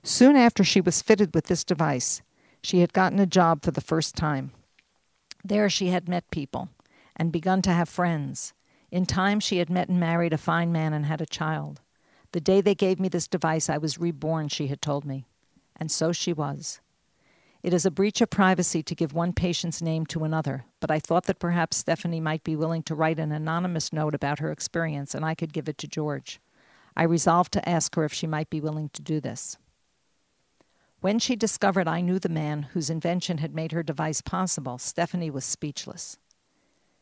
Soon 0.02 0.36
after 0.36 0.64
she 0.64 0.80
was 0.80 1.02
fitted 1.02 1.34
with 1.34 1.46
this 1.46 1.64
device, 1.64 2.22
she 2.62 2.80
had 2.80 2.92
gotten 2.92 3.20
a 3.20 3.26
job 3.26 3.62
for 3.62 3.70
the 3.70 3.80
first 3.80 4.16
time. 4.16 4.52
There 5.44 5.68
she 5.68 5.88
had 5.88 6.08
met 6.08 6.30
people 6.30 6.70
and 7.14 7.30
begun 7.30 7.62
to 7.62 7.72
have 7.72 7.88
friends. 7.88 8.54
In 8.90 9.06
time, 9.06 9.38
she 9.38 9.58
had 9.58 9.70
met 9.70 9.88
and 9.88 10.00
married 10.00 10.32
a 10.32 10.38
fine 10.38 10.72
man 10.72 10.92
and 10.92 11.06
had 11.06 11.20
a 11.20 11.26
child. 11.26 11.80
The 12.32 12.40
day 12.40 12.60
they 12.60 12.74
gave 12.74 12.98
me 12.98 13.08
this 13.08 13.28
device, 13.28 13.68
I 13.68 13.78
was 13.78 13.98
reborn, 13.98 14.48
she 14.48 14.68
had 14.68 14.80
told 14.80 15.04
me. 15.04 15.26
And 15.76 15.90
so 15.90 16.12
she 16.12 16.32
was. 16.32 16.80
It 17.64 17.72
is 17.72 17.86
a 17.86 17.90
breach 17.90 18.20
of 18.20 18.28
privacy 18.28 18.82
to 18.82 18.94
give 18.94 19.14
one 19.14 19.32
patient's 19.32 19.80
name 19.80 20.04
to 20.08 20.24
another, 20.24 20.66
but 20.80 20.90
I 20.90 20.98
thought 20.98 21.24
that 21.24 21.38
perhaps 21.38 21.78
Stephanie 21.78 22.20
might 22.20 22.44
be 22.44 22.56
willing 22.56 22.82
to 22.82 22.94
write 22.94 23.18
an 23.18 23.32
anonymous 23.32 23.90
note 23.90 24.14
about 24.14 24.38
her 24.40 24.52
experience 24.52 25.14
and 25.14 25.24
I 25.24 25.34
could 25.34 25.54
give 25.54 25.66
it 25.66 25.78
to 25.78 25.88
George. 25.88 26.42
I 26.94 27.04
resolved 27.04 27.52
to 27.54 27.66
ask 27.66 27.94
her 27.94 28.04
if 28.04 28.12
she 28.12 28.26
might 28.26 28.50
be 28.50 28.60
willing 28.60 28.90
to 28.90 29.00
do 29.00 29.18
this. 29.18 29.56
When 31.00 31.18
she 31.18 31.36
discovered 31.36 31.88
I 31.88 32.02
knew 32.02 32.18
the 32.18 32.28
man 32.28 32.64
whose 32.74 32.90
invention 32.90 33.38
had 33.38 33.54
made 33.54 33.72
her 33.72 33.82
device 33.82 34.20
possible, 34.20 34.76
Stephanie 34.76 35.30
was 35.30 35.46
speechless. 35.46 36.18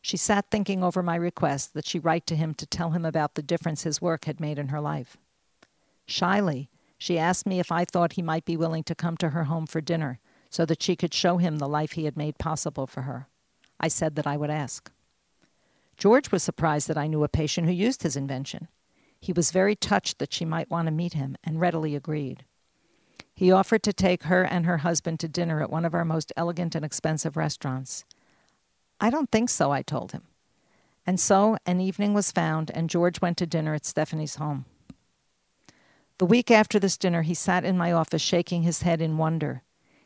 She 0.00 0.16
sat 0.16 0.48
thinking 0.48 0.84
over 0.84 1.02
my 1.02 1.16
request 1.16 1.74
that 1.74 1.86
she 1.86 1.98
write 1.98 2.24
to 2.28 2.36
him 2.36 2.54
to 2.54 2.66
tell 2.66 2.90
him 2.90 3.04
about 3.04 3.34
the 3.34 3.42
difference 3.42 3.82
his 3.82 4.00
work 4.00 4.26
had 4.26 4.38
made 4.38 4.60
in 4.60 4.68
her 4.68 4.80
life. 4.80 5.16
Shyly, 6.06 6.70
she 6.98 7.18
asked 7.18 7.46
me 7.46 7.58
if 7.58 7.72
I 7.72 7.84
thought 7.84 8.12
he 8.12 8.22
might 8.22 8.44
be 8.44 8.56
willing 8.56 8.84
to 8.84 8.94
come 8.94 9.16
to 9.16 9.30
her 9.30 9.44
home 9.44 9.66
for 9.66 9.80
dinner 9.80 10.20
so 10.52 10.66
that 10.66 10.82
she 10.82 10.94
could 10.94 11.14
show 11.14 11.38
him 11.38 11.56
the 11.56 11.66
life 11.66 11.92
he 11.92 12.04
had 12.04 12.14
made 12.14 12.36
possible 12.36 12.86
for 12.86 13.02
her. 13.02 13.26
I 13.80 13.88
said 13.88 14.16
that 14.16 14.26
I 14.26 14.36
would 14.36 14.50
ask. 14.50 14.92
George 15.96 16.30
was 16.30 16.42
surprised 16.42 16.88
that 16.88 16.98
I 16.98 17.06
knew 17.06 17.24
a 17.24 17.28
patient 17.28 17.66
who 17.66 17.72
used 17.72 18.02
his 18.02 18.16
invention. 18.16 18.68
He 19.18 19.32
was 19.32 19.50
very 19.50 19.74
touched 19.74 20.18
that 20.18 20.32
she 20.32 20.44
might 20.44 20.70
want 20.70 20.86
to 20.86 20.92
meet 20.92 21.14
him 21.14 21.36
and 21.42 21.58
readily 21.58 21.96
agreed. 21.96 22.44
He 23.34 23.50
offered 23.50 23.82
to 23.84 23.94
take 23.94 24.24
her 24.24 24.42
and 24.44 24.66
her 24.66 24.78
husband 24.78 25.20
to 25.20 25.28
dinner 25.28 25.62
at 25.62 25.70
one 25.70 25.86
of 25.86 25.94
our 25.94 26.04
most 26.04 26.34
elegant 26.36 26.74
and 26.74 26.84
expensive 26.84 27.34
restaurants. 27.34 28.04
I 29.00 29.08
don't 29.08 29.30
think 29.30 29.48
so, 29.48 29.70
I 29.70 29.80
told 29.80 30.12
him. 30.12 30.24
And 31.06 31.18
so 31.18 31.56
an 31.64 31.80
evening 31.80 32.12
was 32.12 32.30
found, 32.30 32.70
and 32.74 32.90
George 32.90 33.22
went 33.22 33.38
to 33.38 33.46
dinner 33.46 33.72
at 33.72 33.86
Stephanie's 33.86 34.34
home. 34.34 34.66
The 36.18 36.26
week 36.26 36.50
after 36.50 36.78
this 36.78 36.98
dinner, 36.98 37.22
he 37.22 37.32
sat 37.32 37.64
in 37.64 37.78
my 37.78 37.90
office 37.90 38.22
shaking 38.22 38.62
his 38.62 38.82
head 38.82 39.00
in 39.00 39.16
wonder. 39.16 39.62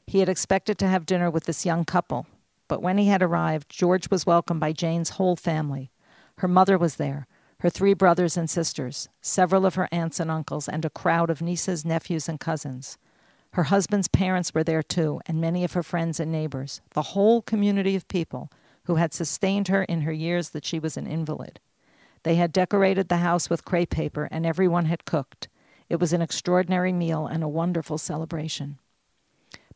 He 0.06 0.20
had 0.20 0.28
expected 0.28 0.78
to 0.78 0.88
have 0.88 1.04
dinner 1.04 1.30
with 1.30 1.44
this 1.44 1.66
young 1.66 1.84
couple, 1.84 2.26
but 2.68 2.80
when 2.80 2.96
he 2.98 3.08
had 3.08 3.22
arrived, 3.22 3.68
George 3.68 4.08
was 4.10 4.26
welcomed 4.26 4.60
by 4.60 4.72
Jane's 4.72 5.10
whole 5.10 5.36
family. 5.36 5.90
Her 6.38 6.48
mother 6.48 6.78
was 6.78 6.96
there, 6.96 7.26
her 7.60 7.70
three 7.70 7.94
brothers 7.94 8.36
and 8.36 8.48
sisters, 8.48 9.08
several 9.20 9.66
of 9.66 9.74
her 9.74 9.88
aunts 9.90 10.20
and 10.20 10.30
uncles, 10.30 10.68
and 10.68 10.84
a 10.84 10.90
crowd 10.90 11.30
of 11.30 11.42
nieces, 11.42 11.84
nephews, 11.84 12.28
and 12.28 12.38
cousins. 12.38 12.98
Her 13.54 13.64
husband's 13.64 14.08
parents 14.08 14.54
were 14.54 14.62
there 14.62 14.82
too, 14.82 15.20
and 15.26 15.40
many 15.40 15.64
of 15.64 15.72
her 15.72 15.82
friends 15.82 16.20
and 16.20 16.30
neighbors, 16.30 16.80
the 16.90 17.02
whole 17.02 17.42
community 17.42 17.96
of 17.96 18.06
people 18.06 18.50
who 18.84 18.96
had 18.96 19.12
sustained 19.12 19.68
her 19.68 19.82
in 19.84 20.02
her 20.02 20.12
years 20.12 20.50
that 20.50 20.64
she 20.64 20.78
was 20.78 20.96
an 20.96 21.06
invalid. 21.06 21.58
They 22.22 22.34
had 22.36 22.52
decorated 22.52 23.08
the 23.08 23.16
house 23.18 23.48
with 23.48 23.64
crepe 23.64 23.90
paper, 23.90 24.28
and 24.30 24.44
everyone 24.44 24.84
had 24.84 25.04
cooked. 25.04 25.48
It 25.88 25.98
was 25.98 26.12
an 26.12 26.22
extraordinary 26.22 26.92
meal 26.92 27.26
and 27.26 27.42
a 27.42 27.48
wonderful 27.48 27.98
celebration. 27.98 28.78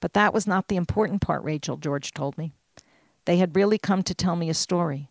But 0.01 0.15
that 0.15 0.33
was 0.33 0.47
not 0.47 0.69
the 0.69 0.77
important 0.77 1.21
part, 1.21 1.45
Rachel, 1.45 1.77
George 1.77 2.13
told 2.13 2.37
me. 2.39 2.53
They 3.27 3.37
had 3.37 3.55
really 3.55 3.79
come 3.79 4.03
to 4.03 4.15
tell 4.15 4.35
me 4.35 4.49
a 4.49 4.55
story. 4.55 5.11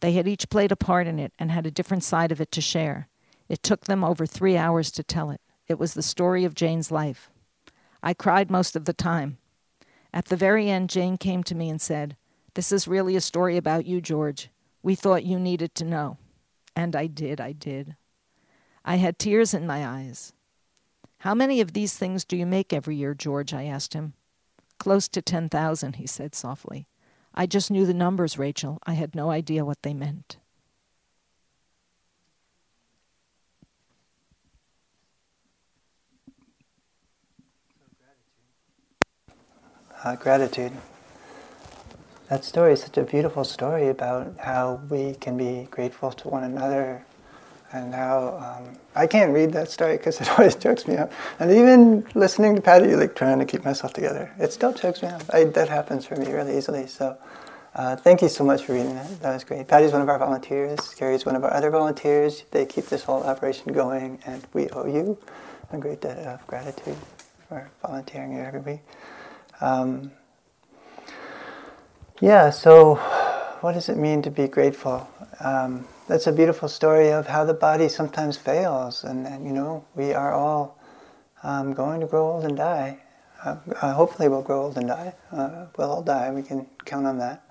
They 0.00 0.12
had 0.12 0.28
each 0.28 0.50
played 0.50 0.72
a 0.72 0.76
part 0.76 1.06
in 1.06 1.18
it 1.18 1.32
and 1.38 1.50
had 1.50 1.66
a 1.66 1.70
different 1.70 2.04
side 2.04 2.30
of 2.30 2.40
it 2.40 2.52
to 2.52 2.60
share. 2.60 3.08
It 3.48 3.62
took 3.62 3.86
them 3.86 4.04
over 4.04 4.26
three 4.26 4.56
hours 4.56 4.90
to 4.92 5.02
tell 5.02 5.30
it. 5.30 5.40
It 5.68 5.78
was 5.78 5.94
the 5.94 6.02
story 6.02 6.44
of 6.44 6.54
Jane's 6.54 6.90
life. 6.90 7.30
I 8.02 8.14
cried 8.14 8.50
most 8.50 8.76
of 8.76 8.84
the 8.84 8.92
time. 8.92 9.38
At 10.12 10.26
the 10.26 10.36
very 10.36 10.70
end, 10.70 10.90
Jane 10.90 11.16
came 11.16 11.42
to 11.44 11.54
me 11.54 11.70
and 11.70 11.80
said, 11.80 12.16
This 12.54 12.72
is 12.72 12.86
really 12.86 13.16
a 13.16 13.20
story 13.20 13.56
about 13.56 13.86
you, 13.86 14.00
George. 14.00 14.50
We 14.82 14.94
thought 14.94 15.24
you 15.24 15.38
needed 15.38 15.74
to 15.76 15.84
know. 15.84 16.18
And 16.74 16.94
I 16.94 17.06
did, 17.06 17.40
I 17.40 17.52
did. 17.52 17.96
I 18.84 18.96
had 18.96 19.18
tears 19.18 19.54
in 19.54 19.66
my 19.66 19.84
eyes. 19.84 20.32
How 21.18 21.34
many 21.34 21.60
of 21.60 21.72
these 21.72 21.96
things 21.96 22.24
do 22.24 22.36
you 22.36 22.46
make 22.46 22.72
every 22.72 22.96
year, 22.96 23.14
George? 23.14 23.52
I 23.52 23.64
asked 23.64 23.94
him. 23.94 24.12
Close 24.78 25.08
to 25.08 25.22
10,000, 25.22 25.96
he 25.96 26.06
said 26.06 26.34
softly. 26.34 26.86
I 27.34 27.46
just 27.46 27.70
knew 27.70 27.86
the 27.86 27.94
numbers, 27.94 28.38
Rachel. 28.38 28.78
I 28.86 28.94
had 28.94 29.14
no 29.14 29.30
idea 29.30 29.64
what 29.64 29.82
they 29.82 29.94
meant. 29.94 30.36
Uh, 40.04 40.16
gratitude. 40.16 40.72
That 42.28 42.44
story 42.44 42.74
is 42.74 42.82
such 42.82 42.98
a 42.98 43.02
beautiful 43.04 43.44
story 43.44 43.88
about 43.88 44.34
how 44.38 44.80
we 44.90 45.14
can 45.14 45.36
be 45.36 45.68
grateful 45.70 46.12
to 46.12 46.28
one 46.28 46.44
another 46.44 47.05
and 47.72 47.94
how 47.94 48.58
um, 48.58 48.76
I 48.94 49.06
can't 49.06 49.32
read 49.32 49.52
that 49.52 49.70
story 49.70 49.96
because 49.96 50.20
it 50.20 50.30
always 50.30 50.56
chokes 50.56 50.86
me 50.86 50.96
up. 50.96 51.12
And 51.38 51.50
even 51.50 52.06
listening 52.14 52.56
to 52.56 52.62
Patty, 52.62 52.94
like 52.96 53.14
trying 53.14 53.38
to 53.38 53.44
keep 53.44 53.64
myself 53.64 53.92
together, 53.92 54.32
it 54.38 54.52
still 54.52 54.72
chokes 54.72 55.02
me 55.02 55.08
up. 55.08 55.22
I, 55.32 55.44
that 55.44 55.68
happens 55.68 56.06
for 56.06 56.16
me 56.16 56.32
really 56.32 56.56
easily. 56.56 56.86
So 56.86 57.16
uh, 57.74 57.96
thank 57.96 58.22
you 58.22 58.28
so 58.28 58.44
much 58.44 58.64
for 58.64 58.72
reading 58.72 58.94
that. 58.94 59.20
That 59.20 59.34
was 59.34 59.44
great. 59.44 59.68
Patty's 59.68 59.92
one 59.92 60.02
of 60.02 60.08
our 60.08 60.18
volunteers. 60.18 60.94
Gary's 60.94 61.26
one 61.26 61.36
of 61.36 61.44
our 61.44 61.52
other 61.52 61.70
volunteers. 61.70 62.44
They 62.50 62.64
keep 62.64 62.86
this 62.86 63.04
whole 63.04 63.22
operation 63.22 63.72
going, 63.72 64.18
and 64.24 64.46
we 64.54 64.68
owe 64.70 64.86
you 64.86 65.18
a 65.72 65.78
great 65.78 66.00
debt 66.00 66.18
of 66.18 66.46
gratitude 66.46 66.96
for 67.48 67.70
volunteering 67.82 68.32
here 68.32 68.44
every 68.44 68.60
week. 68.60 68.80
Um, 69.60 70.12
yeah, 72.20 72.48
so 72.48 72.94
what 73.60 73.72
does 73.72 73.90
it 73.90 73.98
mean 73.98 74.22
to 74.22 74.30
be 74.30 74.48
grateful? 74.48 75.06
Um, 75.40 75.86
that's 76.08 76.26
a 76.26 76.32
beautiful 76.32 76.68
story 76.68 77.10
of 77.10 77.26
how 77.26 77.44
the 77.44 77.54
body 77.54 77.88
sometimes 77.88 78.36
fails, 78.36 79.04
and, 79.04 79.26
and 79.26 79.46
you 79.46 79.52
know 79.52 79.84
we 79.94 80.12
are 80.12 80.32
all 80.32 80.78
um, 81.42 81.74
going 81.74 82.00
to 82.00 82.06
grow 82.06 82.32
old 82.32 82.44
and 82.44 82.56
die. 82.56 82.98
Uh, 83.44 83.56
uh, 83.82 83.92
hopefully, 83.92 84.28
we'll 84.28 84.42
grow 84.42 84.62
old 84.64 84.76
and 84.76 84.88
die. 84.88 85.12
Uh, 85.32 85.66
we'll 85.76 85.90
all 85.90 86.02
die. 86.02 86.30
We 86.30 86.42
can 86.42 86.66
count 86.84 87.06
on 87.06 87.18
that. 87.18 87.42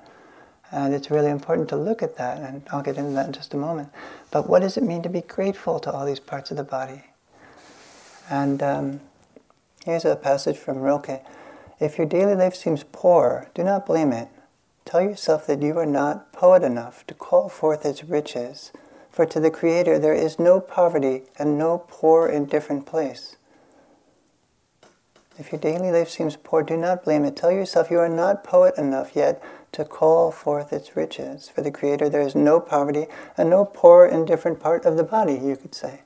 And 0.72 0.94
it's 0.94 1.12
really 1.12 1.30
important 1.30 1.70
to 1.70 1.76
look 1.76 2.02
at 2.02 2.18
that, 2.18 2.40
and 2.40 2.64
I'll 2.72 2.82
get 2.82 2.98
into 2.98 3.12
that 3.12 3.28
in 3.28 3.34
just 3.34 3.54
a 3.54 3.58
moment. 3.58 3.90
But 4.32 4.50
what 4.50 4.62
does 4.62 4.78
it 4.78 4.84
mean 4.84 5.04
to 5.04 5.10
be 5.10 5.22
grateful 5.22 5.80
to 5.82 5.92
all 5.92 6.06
these 6.06 6.20
parts 6.20 6.50
of 6.52 6.58
the 6.58 6.64
body? 6.64 7.04
And 8.30 8.64
um, 8.64 9.00
here's 9.86 10.06
a 10.06 10.16
passage 10.16 10.58
from 10.58 10.80
Rilke. 10.80 11.24
If 11.80 11.98
your 11.98 12.08
daily 12.08 12.36
life 12.36 12.56
seems 12.56 12.84
poor, 12.84 13.50
do 13.54 13.64
not 13.64 13.86
blame 13.86 14.12
it. 14.12 14.30
Tell 14.86 15.02
yourself 15.02 15.48
that 15.48 15.64
you 15.64 15.80
are 15.80 15.86
not 15.86 16.32
poet 16.32 16.62
enough 16.62 17.06
to 17.08 17.16
call 17.16 17.50
forth 17.50 17.86
its 17.86 18.04
riches, 18.04 18.72
for 19.10 19.26
to 19.26 19.40
the 19.40 19.50
Creator 19.50 19.98
there 19.98 20.14
is 20.14 20.38
no 20.38 20.60
poverty 20.60 21.24
and 21.40 21.58
no 21.58 21.80
poor 21.88 22.28
indifferent 22.28 22.86
place. 22.86 23.36
If 25.40 25.52
your 25.52 25.60
daily 25.60 25.92
life 25.92 26.10
seems 26.10 26.38
poor, 26.38 26.62
do 26.62 26.78
not 26.78 27.04
blame 27.04 27.26
it. 27.26 27.36
Tell 27.36 27.52
yourself 27.52 27.90
you 27.90 28.00
are 28.00 28.08
not 28.08 28.44
poet 28.44 28.78
enough 28.78 29.16
yet 29.16 29.42
to 29.72 29.84
call 29.84 30.32
forth 30.32 30.72
its 30.72 30.96
riches. 30.96 31.50
For 31.50 31.62
the 31.62 31.72
Creator 31.72 32.10
there 32.10 32.22
is 32.22 32.36
no 32.36 32.60
poverty 32.60 33.08
and 33.38 33.50
no 33.50 33.66
poor 33.66 34.06
indifferent 34.06 34.60
part 34.60 34.86
of 34.86 34.98
the 34.98 35.04
body, 35.04 35.34
you 35.34 35.56
could 35.56 35.74
say. 35.74 36.02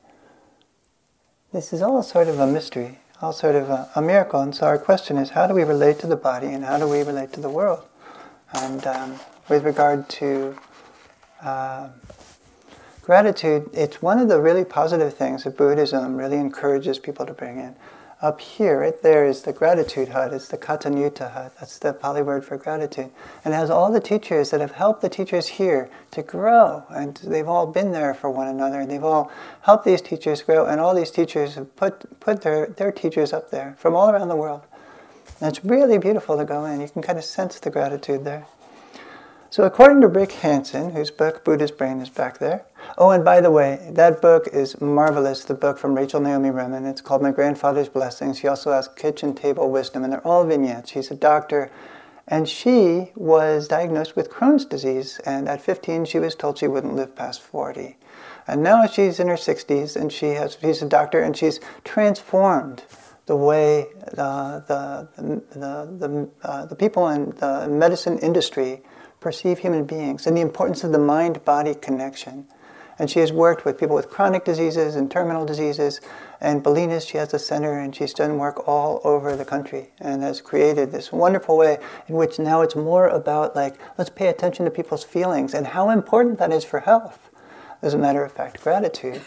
this 1.52 1.74
is 1.74 1.82
all 1.82 2.02
sort 2.02 2.30
of 2.30 2.40
a 2.40 2.48
mystery, 2.48 3.00
all 3.22 3.34
sort 3.34 3.56
of 3.56 3.70
a, 3.70 3.90
a, 3.96 4.02
miracle. 4.02 4.40
And 4.40 4.56
so 4.56 4.66
our 4.66 4.78
question 4.78 5.18
is, 5.18 5.32
how 5.32 5.48
do 5.48 5.54
we 5.54 5.64
relate 5.64 6.00
to 6.00 6.08
the 6.08 6.16
body 6.16 6.48
and 6.48 6.64
how 6.64 6.78
do 6.80 6.88
we 6.88 7.04
relate 7.04 7.34
to 7.34 7.42
the 7.42 7.50
world? 7.50 7.89
And 8.54 8.86
um, 8.88 9.20
with 9.48 9.64
regard 9.64 10.10
to 10.10 10.58
uh, 11.42 11.90
gratitude, 13.02 13.70
it's 13.74 14.02
one 14.02 14.20
of 14.20 14.28
the 14.28 14.42
really 14.42 14.66
positive 14.66 15.14
things 15.14 15.44
that 15.44 15.58
Buddhism 15.58 16.16
really 16.16 16.38
encourages 16.38 17.00
people 17.00 17.26
to 17.26 17.34
bring 17.34 17.60
in. 17.60 17.76
Up 18.22 18.42
here, 18.42 18.82
right 18.82 19.02
there, 19.02 19.26
is 19.26 19.44
the 19.44 19.54
gratitude 19.54 20.10
hut. 20.10 20.34
It's 20.34 20.50
the 20.50 20.58
Kataññutā 20.58 21.32
hut. 21.32 21.54
That's 21.58 21.80
the 21.80 21.94
Pali 21.94 22.22
word 22.22 22.44
for 22.44 22.58
gratitude. 22.58 23.12
And 23.46 23.54
it 23.54 23.58
has 23.58 23.70
all 23.70 23.90
the 23.94 24.02
teachers 24.02 24.52
that 24.52 24.60
have 24.60 24.74
helped 24.74 25.02
the 25.02 25.08
teachers 25.08 25.48
here 25.48 25.90
to 26.12 26.22
grow. 26.22 26.84
And 26.90 27.16
they've 27.24 27.48
all 27.48 27.66
been 27.66 27.94
there 27.94 28.14
for 28.14 28.30
one 28.30 28.50
another. 28.50 28.82
And 28.82 28.92
they've 28.92 29.02
all 29.02 29.32
helped 29.62 29.86
these 29.86 30.02
teachers 30.02 30.42
grow. 30.42 30.66
And 30.66 30.82
all 30.82 30.94
these 30.94 31.12
teachers 31.12 31.56
have 31.56 31.74
put, 31.78 32.20
put 32.20 32.42
their, 32.42 32.68
their 32.68 32.92
teachers 32.92 33.32
up 33.32 33.52
there 33.52 33.76
from 33.80 33.96
all 33.96 34.10
around 34.10 34.28
the 34.28 34.36
world. 34.36 34.64
And 35.42 35.50
it's 35.50 35.64
really 35.64 35.98
beautiful 35.98 36.38
to 36.38 36.46
go 36.46 36.66
in. 36.66 36.82
You 36.82 36.90
can 36.90 37.02
kind 37.02 37.18
of 37.18 37.24
sense 37.24 37.60
the 37.60 37.70
gratitude 37.70 38.26
there. 38.26 38.46
So, 39.52 39.64
according 39.64 40.02
to 40.02 40.08
Rick 40.08 40.34
Hanson, 40.34 40.92
whose 40.92 41.10
book 41.10 41.44
Buddha's 41.44 41.72
Brain 41.72 42.02
is 42.02 42.10
back 42.10 42.38
there. 42.38 42.66
Oh, 43.00 43.10
and 43.10 43.26
by 43.26 43.42
the 43.42 43.50
way, 43.50 43.90
that 43.94 44.22
book 44.22 44.48
is 44.54 44.80
marvelous, 44.80 45.44
the 45.44 45.56
book 45.56 45.80
from 45.80 45.96
Rachel 45.96 46.20
Naomi 46.20 46.52
Remen. 46.52 46.86
It's 46.86 47.02
called 47.02 47.24
My 47.24 47.32
Grandfather's 47.32 47.90
Blessings. 47.90 48.38
She 48.38 48.48
also 48.48 48.72
has 48.72 48.88
Kitchen 48.90 49.34
Table 49.34 49.72
Wisdom, 49.72 50.04
and 50.04 50.14
they're 50.14 50.28
all 50.28 50.46
vignettes. 50.46 50.92
She's 50.92 51.10
a 51.10 51.16
doctor, 51.16 51.72
and 52.28 52.48
she 52.48 53.12
was 53.16 53.68
diagnosed 53.68 54.16
with 54.16 54.30
Crohn's 54.30 54.66
disease, 54.66 55.20
and 55.26 55.50
at 55.50 55.62
15, 55.62 56.06
she 56.06 56.20
was 56.20 56.36
told 56.36 56.60
she 56.60 56.68
wouldn't 56.68 56.96
live 56.96 57.16
past 57.16 57.42
40. 57.42 57.98
And 58.46 58.62
now 58.62 58.86
she's 58.86 59.20
in 59.20 59.30
her 59.30 59.36
60s, 59.36 59.96
and 59.96 60.12
she 60.12 60.28
has, 60.32 60.58
she's 60.62 60.84
a 60.84 60.88
doctor, 60.88 61.22
and 61.22 61.36
she's 61.36 61.60
transformed 61.84 62.84
the 63.30 63.36
way 63.36 63.86
the, 64.16 64.64
the, 64.68 65.08
the, 65.54 66.08
the, 66.08 66.30
uh, 66.42 66.66
the 66.66 66.76
people 66.76 67.08
in 67.10 67.30
the 67.38 67.68
medicine 67.70 68.18
industry 68.18 68.82
perceive 69.20 69.60
human 69.60 69.86
beings 69.86 70.26
and 70.26 70.36
the 70.36 70.42
importance 70.42 70.84
of 70.84 70.92
the 70.92 70.98
mind 70.98 71.46
body 71.46 71.76
connection. 71.76 72.48
And 72.98 73.08
she 73.08 73.20
has 73.20 73.32
worked 73.32 73.66
with 73.66 73.78
people 73.78 73.96
with 73.96 74.10
chronic 74.10 74.46
diseases 74.46 74.96
and 74.96 75.12
terminal 75.12 75.46
diseases. 75.46 76.02
And 76.42 76.64
Bolinas, 76.64 77.08
she 77.08 77.18
has 77.18 77.32
a 77.32 77.38
center 77.38 77.78
and 77.78 77.96
she's 77.96 78.16
done 78.16 78.40
work 78.40 78.68
all 78.68 79.00
over 79.04 79.36
the 79.36 79.46
country 79.46 79.92
and 80.00 80.24
has 80.24 80.42
created 80.42 80.92
this 80.92 81.12
wonderful 81.12 81.56
way 81.56 81.78
in 82.08 82.16
which 82.16 82.40
now 82.40 82.62
it's 82.62 82.76
more 82.76 83.10
about 83.10 83.56
like, 83.56 83.76
let's 84.00 84.10
pay 84.10 84.28
attention 84.28 84.66
to 84.66 84.72
people's 84.72 85.04
feelings 85.04 85.54
and 85.54 85.68
how 85.68 85.92
important 85.92 86.40
that 86.40 86.52
is 86.52 86.66
for 86.66 86.80
health. 86.80 87.30
As 87.84 87.94
a 87.94 87.98
matter 88.00 88.24
of 88.24 88.32
fact, 88.32 88.64
gratitude 88.64 89.22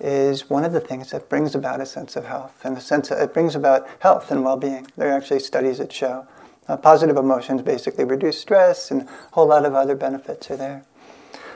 is 0.00 0.48
one 0.48 0.64
of 0.64 0.72
the 0.72 0.80
things 0.80 1.10
that 1.10 1.28
brings 1.28 1.54
about 1.54 1.80
a 1.80 1.86
sense 1.86 2.16
of 2.16 2.24
health 2.24 2.64
and 2.64 2.76
a 2.76 2.80
sense 2.80 3.10
of, 3.10 3.18
it 3.18 3.34
brings 3.34 3.54
about 3.54 3.86
health 4.00 4.30
and 4.30 4.44
well-being. 4.44 4.86
There 4.96 5.08
are 5.10 5.16
actually 5.16 5.40
studies 5.40 5.78
that 5.78 5.92
show 5.92 6.26
uh, 6.70 6.76
positive 6.76 7.16
emotions 7.16 7.62
basically 7.62 8.04
reduce 8.04 8.40
stress, 8.40 8.90
and 8.90 9.02
a 9.02 9.08
whole 9.32 9.48
lot 9.48 9.66
of 9.66 9.74
other 9.74 9.96
benefits 9.96 10.50
are 10.50 10.56
there. 10.56 10.84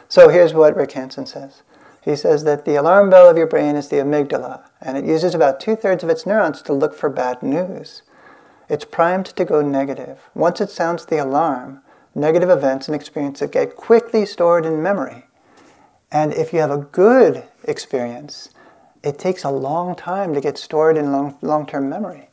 So 0.09 0.29
here's 0.29 0.53
what 0.53 0.77
Rick 0.77 0.93
Hanson 0.93 1.27
says. 1.27 1.63
He 2.03 2.17
says 2.17 2.45
that 2.45 2.65
the 2.65 2.75
alarm 2.75 3.11
bell 3.11 3.31
of 3.31 3.37
your 3.37 3.47
brain 3.47 3.77
is 3.77 3.89
the 3.89 3.97
amygdala, 3.97 4.65
and 4.81 4.99
it 4.99 5.05
uses 5.05 5.35
about 5.35 5.61
two 5.61 5.77
thirds 5.77 6.03
of 6.03 6.11
its 6.11 6.27
neurons 6.27 6.63
to 6.63 6.73
look 6.73 6.95
for 6.95 7.09
bad 7.09 7.43
news. 7.43 8.03
It's 8.69 8.85
primed 8.85 9.27
to 9.27 9.45
go 9.45 9.63
negative. 9.63 10.19
Once 10.35 10.61
it 10.61 10.71
sounds 10.71 11.07
the 11.07 11.23
alarm, 11.23 11.81
negative 12.15 12.51
events 12.51 12.89
and 12.89 12.95
experiences 12.95 13.51
get 13.51 13.77
quickly 13.77 14.27
stored 14.27 14.67
in 14.67 14.83
memory. 14.83 15.27
And 16.15 16.33
if 16.33 16.55
you 16.55 16.61
have 16.61 16.71
a 16.71 16.79
good 16.79 17.45
experience, 17.65 18.49
it 19.03 19.19
takes 19.19 19.45
a 19.45 19.51
long 19.51 19.95
time 19.95 20.33
to 20.33 20.41
get 20.41 20.57
stored 20.57 20.97
in 20.97 21.13
long, 21.13 21.37
long-term 21.43 21.91
memory. 21.91 22.31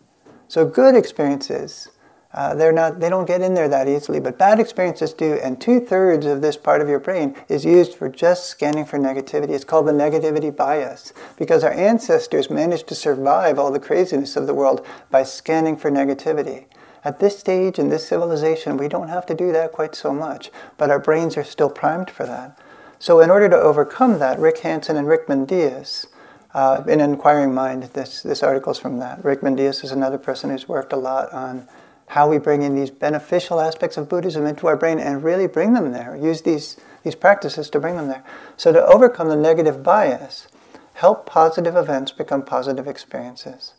So 0.48 0.66
good 0.66 0.96
experiences 0.96 1.90
uh, 2.34 2.56
they're 2.56 2.72
not, 2.72 3.00
they 3.00 3.10
don't 3.10 3.28
get 3.28 3.42
in 3.42 3.54
there 3.54 3.68
that 3.68 3.90
easily, 3.90 4.20
but 4.20 4.38
bad 4.38 4.60
experiences 4.60 5.14
do. 5.14 5.34
And 5.44 5.60
two 5.60 5.82
thirds 5.82 6.26
of 6.26 6.42
this 6.42 6.56
part 6.56 6.82
of 6.82 6.88
your 6.88 7.00
brain 7.00 7.36
is 7.50 7.66
used 7.66 7.94
for 7.94 8.08
just 8.08 8.46
scanning 8.46 8.86
for 8.86 8.98
negativity. 8.98 9.50
It's 9.50 9.66
called 9.66 9.88
the 9.88 9.92
negativity 9.92 10.56
bias 10.56 11.12
because 11.38 11.64
our 11.64 11.74
ancestors 11.74 12.50
managed 12.50 12.88
to 12.88 12.96
survive 12.96 13.60
all 13.60 13.72
the 13.72 13.80
craziness 13.80 14.38
of 14.38 14.48
the 14.48 14.54
world 14.54 14.86
by 15.10 15.24
scanning 15.24 15.76
for 15.76 15.92
negativity. 15.92 16.66
At 17.04 17.20
this 17.20 17.38
stage 17.38 17.80
in 17.80 17.90
this 17.90 18.08
civilization, 18.08 18.78
we 18.78 18.88
don't 18.88 19.10
have 19.10 19.26
to 19.26 19.34
do 19.34 19.52
that 19.52 19.74
quite 19.74 19.96
so 19.96 20.14
much, 20.14 20.52
but 20.78 20.90
our 20.90 21.00
brains 21.00 21.36
are 21.36 21.44
still 21.44 21.70
primed 21.70 22.10
for 22.10 22.26
that. 22.26 22.58
So, 23.02 23.20
in 23.20 23.32
order 23.32 23.50
to 23.50 23.56
overcome 23.56 24.20
that, 24.20 24.38
Rick 24.38 24.60
Hanson 24.60 24.96
and 24.96 25.08
Rick 25.08 25.26
Mendius, 25.26 26.06
uh, 26.54 26.84
in 26.88 27.02
Inquiring 27.02 27.52
Mind, 27.52 27.82
this, 27.94 28.22
this 28.22 28.44
article 28.44 28.74
is 28.74 28.78
from 28.78 29.00
that. 29.00 29.26
Rick 29.26 29.42
Mendius 29.42 29.84
is 29.84 29.92
another 29.92 30.20
person 30.20 30.52
who's 30.52 30.70
worked 30.70 30.94
a 30.94 30.98
lot 30.98 31.34
on 31.34 31.68
how 32.10 32.30
we 32.30 32.38
bring 32.38 32.62
in 32.62 32.76
these 32.76 32.92
beneficial 32.92 33.60
aspects 33.60 33.98
of 33.98 34.08
Buddhism 34.08 34.46
into 34.46 34.68
our 34.68 34.78
brain 34.78 35.00
and 35.00 35.24
really 35.24 35.48
bring 35.48 35.74
them 35.74 35.92
there. 35.92 36.16
Use 36.16 36.44
these, 36.44 36.78
these 37.02 37.16
practices 37.16 37.72
to 37.72 37.80
bring 37.80 37.96
them 37.96 38.08
there. 38.08 38.24
So, 38.56 38.72
to 38.72 38.86
overcome 38.86 39.30
the 39.30 39.36
negative 39.36 39.82
bias, 39.82 40.48
help 40.94 41.26
positive 41.26 41.76
events 41.76 42.12
become 42.12 42.44
positive 42.44 42.88
experiences. 42.88 43.74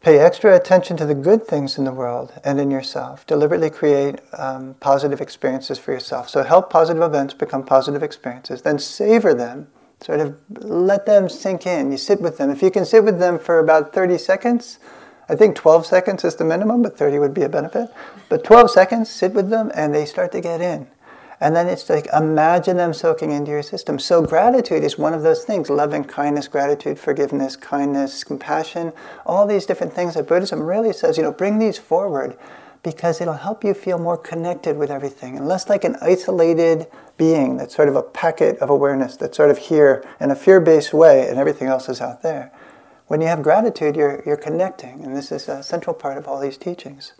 Pay 0.00 0.18
extra 0.20 0.54
attention 0.54 0.96
to 0.96 1.04
the 1.04 1.14
good 1.14 1.44
things 1.44 1.76
in 1.76 1.84
the 1.84 1.92
world 1.92 2.32
and 2.44 2.60
in 2.60 2.70
yourself. 2.70 3.26
Deliberately 3.26 3.68
create 3.68 4.20
um, 4.36 4.74
positive 4.78 5.20
experiences 5.20 5.78
for 5.78 5.92
yourself. 5.92 6.28
So, 6.28 6.44
help 6.44 6.70
positive 6.70 7.02
events 7.02 7.34
become 7.34 7.64
positive 7.64 8.02
experiences. 8.02 8.62
Then 8.62 8.78
savor 8.78 9.34
them. 9.34 9.66
Sort 10.00 10.20
of 10.20 10.38
let 10.50 11.04
them 11.04 11.28
sink 11.28 11.66
in. 11.66 11.90
You 11.90 11.98
sit 11.98 12.20
with 12.20 12.38
them. 12.38 12.50
If 12.50 12.62
you 12.62 12.70
can 12.70 12.84
sit 12.84 13.02
with 13.02 13.18
them 13.18 13.40
for 13.40 13.58
about 13.58 13.92
30 13.92 14.18
seconds, 14.18 14.78
I 15.28 15.34
think 15.34 15.56
12 15.56 15.84
seconds 15.84 16.24
is 16.24 16.36
the 16.36 16.44
minimum, 16.44 16.82
but 16.82 16.96
30 16.96 17.18
would 17.18 17.34
be 17.34 17.42
a 17.42 17.48
benefit. 17.48 17.90
But 18.28 18.44
12 18.44 18.70
seconds, 18.70 19.10
sit 19.10 19.34
with 19.34 19.50
them, 19.50 19.72
and 19.74 19.92
they 19.92 20.06
start 20.06 20.30
to 20.32 20.40
get 20.40 20.60
in. 20.60 20.86
And 21.40 21.54
then 21.54 21.68
it's 21.68 21.88
like 21.88 22.08
imagine 22.12 22.76
them 22.76 22.92
soaking 22.92 23.30
into 23.30 23.50
your 23.50 23.62
system. 23.62 23.98
So 23.98 24.22
gratitude 24.22 24.82
is 24.82 24.98
one 24.98 25.14
of 25.14 25.22
those 25.22 25.44
things 25.44 25.70
loving 25.70 26.04
kindness, 26.04 26.48
gratitude, 26.48 26.98
forgiveness, 26.98 27.54
kindness, 27.54 28.24
compassion, 28.24 28.92
all 29.24 29.46
these 29.46 29.66
different 29.66 29.92
things 29.92 30.14
that 30.14 30.26
Buddhism 30.26 30.62
really 30.62 30.92
says, 30.92 31.16
you 31.16 31.22
know, 31.22 31.32
bring 31.32 31.58
these 31.58 31.78
forward 31.78 32.36
because 32.82 33.20
it'll 33.20 33.34
help 33.34 33.64
you 33.64 33.74
feel 33.74 33.98
more 33.98 34.16
connected 34.16 34.76
with 34.76 34.90
everything 34.90 35.36
and 35.36 35.46
less 35.46 35.68
like 35.68 35.84
an 35.84 35.96
isolated 36.00 36.86
being 37.16 37.56
that's 37.56 37.74
sort 37.74 37.88
of 37.88 37.96
a 37.96 38.02
packet 38.02 38.56
of 38.58 38.70
awareness 38.70 39.16
that's 39.16 39.36
sort 39.36 39.50
of 39.50 39.58
here 39.58 40.04
in 40.20 40.30
a 40.30 40.36
fear 40.36 40.60
based 40.60 40.94
way 40.94 41.28
and 41.28 41.38
everything 41.38 41.68
else 41.68 41.88
is 41.88 42.00
out 42.00 42.22
there. 42.22 42.52
When 43.08 43.20
you 43.20 43.26
have 43.28 43.42
gratitude, 43.42 43.96
you're, 43.96 44.22
you're 44.26 44.36
connecting, 44.36 45.02
and 45.02 45.16
this 45.16 45.32
is 45.32 45.48
a 45.48 45.62
central 45.62 45.94
part 45.94 46.18
of 46.18 46.28
all 46.28 46.38
these 46.38 46.58
teachings. 46.58 47.14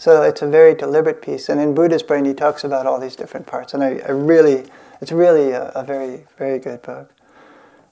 So 0.00 0.22
it's 0.22 0.40
a 0.40 0.46
very 0.46 0.74
deliberate 0.74 1.20
piece, 1.20 1.50
and 1.50 1.60
in 1.60 1.74
Buddha's 1.74 2.02
Brain, 2.02 2.24
he 2.24 2.32
talks 2.32 2.64
about 2.64 2.86
all 2.86 2.98
these 2.98 3.14
different 3.14 3.46
parts, 3.46 3.74
and 3.74 3.84
I, 3.84 4.00
I 4.08 4.12
really, 4.12 4.64
it's 5.02 5.12
really 5.12 5.50
a, 5.50 5.68
a, 5.74 5.84
very, 5.84 6.24
very 6.38 6.58
good 6.58 6.80
book. 6.80 7.12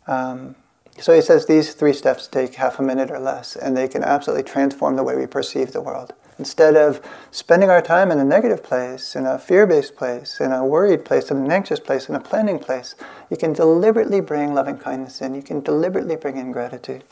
Um, 0.07 0.55
so 0.99 1.13
he 1.13 1.21
says 1.21 1.45
these 1.45 1.75
three 1.75 1.93
steps 1.93 2.27
take 2.27 2.55
half 2.55 2.79
a 2.79 2.83
minute 2.83 3.11
or 3.11 3.19
less, 3.19 3.57
and 3.57 3.77
they 3.77 3.89
can 3.89 4.03
absolutely 4.03 4.45
transform 4.45 4.97
the 4.97 5.03
way 5.03 5.17
we 5.17 5.27
perceive 5.27 5.73
the 5.73 5.83
world. 5.83 6.15
Instead 6.39 6.77
of 6.77 7.03
spending 7.31 7.69
our 7.69 7.83
time 7.83 8.11
in 8.11 8.19
a 8.19 8.25
negative 8.25 8.63
place, 8.63 9.15
in 9.15 9.27
a 9.27 9.39
fear 9.39 9.67
based 9.67 9.95
place, 9.95 10.41
in 10.41 10.51
a 10.51 10.65
worried 10.65 11.05
place, 11.05 11.31
in 11.31 11.37
an 11.37 11.53
anxious 11.53 11.79
place, 11.79 12.09
in 12.09 12.15
a 12.15 12.21
planning 12.21 12.59
place, 12.59 12.95
you 13.29 13.37
can 13.37 13.53
deliberately 13.53 14.23
bring 14.23 14.55
loving 14.55 14.79
kindness 14.79 15.21
in. 15.21 15.35
You 15.35 15.43
can 15.43 15.61
deliberately 15.61 16.17
bring 16.17 16.39
in 16.39 16.53
gratitude. 16.53 17.05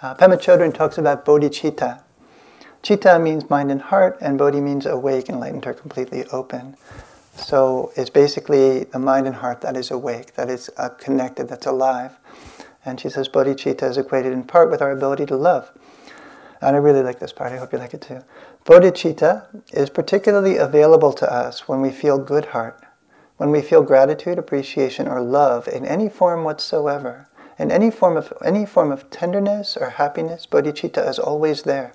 Uh, 0.00 0.14
Pema 0.14 0.38
Chodron 0.38 0.72
talks 0.72 0.96
about 0.96 1.26
bodhicitta. 1.26 2.00
Chitta 2.82 3.18
means 3.18 3.48
mind 3.48 3.70
and 3.70 3.80
heart, 3.80 4.18
and 4.20 4.36
bodhi 4.36 4.60
means 4.60 4.86
awake, 4.86 5.28
enlightened, 5.28 5.66
or 5.66 5.72
completely 5.72 6.24
open. 6.32 6.76
So 7.36 7.92
it's 7.96 8.10
basically 8.10 8.84
the 8.84 8.98
mind 8.98 9.26
and 9.28 9.36
heart 9.36 9.60
that 9.60 9.76
is 9.76 9.90
awake, 9.90 10.34
that 10.34 10.50
is 10.50 10.68
uh, 10.76 10.88
connected, 10.88 11.48
that's 11.48 11.66
alive. 11.66 12.18
And 12.84 12.98
she 12.98 13.08
says 13.08 13.28
bodhicitta 13.28 13.84
is 13.84 13.96
equated 13.96 14.32
in 14.32 14.42
part 14.42 14.68
with 14.68 14.82
our 14.82 14.90
ability 14.90 15.26
to 15.26 15.36
love. 15.36 15.70
And 16.60 16.74
I 16.76 16.78
really 16.80 17.02
like 17.02 17.20
this 17.20 17.32
part. 17.32 17.52
I 17.52 17.58
hope 17.58 17.72
you 17.72 17.78
like 17.78 17.94
it 17.94 18.02
too. 18.02 18.24
Bodhicitta 18.64 19.46
is 19.72 19.88
particularly 19.88 20.56
available 20.56 21.12
to 21.12 21.32
us 21.32 21.68
when 21.68 21.80
we 21.80 21.90
feel 21.90 22.18
good 22.18 22.46
heart, 22.46 22.84
when 23.36 23.50
we 23.50 23.62
feel 23.62 23.82
gratitude, 23.82 24.38
appreciation, 24.38 25.06
or 25.06 25.20
love 25.20 25.68
in 25.68 25.86
any 25.86 26.08
form 26.08 26.44
whatsoever. 26.44 27.28
In 27.58 27.70
any 27.70 27.90
form 27.90 28.16
of 28.16 28.32
any 28.44 28.66
form 28.66 28.90
of 28.90 29.08
tenderness 29.10 29.76
or 29.76 29.90
happiness, 29.90 30.46
bodhicitta 30.50 31.08
is 31.08 31.18
always 31.18 31.62
there. 31.62 31.94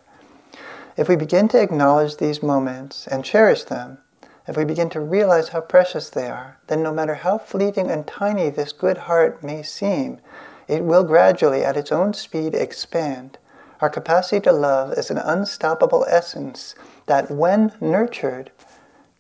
If 0.98 1.08
we 1.08 1.16
begin 1.16 1.48
to 1.50 1.62
acknowledge 1.62 2.18
these 2.18 2.44
moments 2.44 3.08
and 3.08 3.24
cherish 3.24 3.64
them, 3.64 4.00
if 4.48 4.58
we 4.58 4.66
begin 4.66 4.90
to 4.90 5.00
realize 5.00 5.50
how 5.50 5.62
precious 5.62 6.10
they 6.10 6.28
are, 6.28 6.58
then 6.68 6.82
no 6.82 6.94
matter 6.94 7.16
how 7.16 7.38
fleeting 7.38 7.90
and 7.90 8.08
tiny 8.08 8.50
this 8.50 8.72
good 8.72 8.98
heart 8.98 9.44
may 9.44 9.62
seem, 9.62 10.20
it 10.68 10.84
will 10.84 11.04
gradually, 11.04 11.64
at 11.64 11.78
its 11.78 11.92
own 11.92 12.14
speed, 12.14 12.56
expand 12.56 13.38
our 13.80 13.90
capacity 13.90 14.42
to 14.42 14.52
love 14.52 14.94
is 14.94 15.12
an 15.12 15.20
unstoppable 15.20 16.06
essence 16.10 16.74
that, 17.06 17.30
when 17.30 17.74
nurtured, 17.80 18.52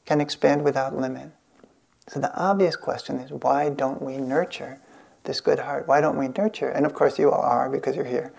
can 0.06 0.20
expand 0.20 0.63
without 0.63 0.96
limit. 0.96 1.32
So 2.08 2.20
the 2.20 2.36
obvious 2.36 2.76
question 2.76 3.18
is 3.18 3.32
why 3.32 3.70
don't 3.70 4.02
we 4.02 4.18
nurture 4.18 4.80
this 5.26 5.42
good 5.42 5.60
heart? 5.60 5.88
Why 5.88 6.02
don't 6.02 6.18
we 6.18 6.30
nurture? 6.30 6.70
And 6.70 6.86
of 6.86 6.94
course, 6.94 7.20
you 7.20 7.30
all 7.30 7.42
are 7.42 7.70
because 7.70 7.96
you're 7.96 8.06
here. 8.06 8.32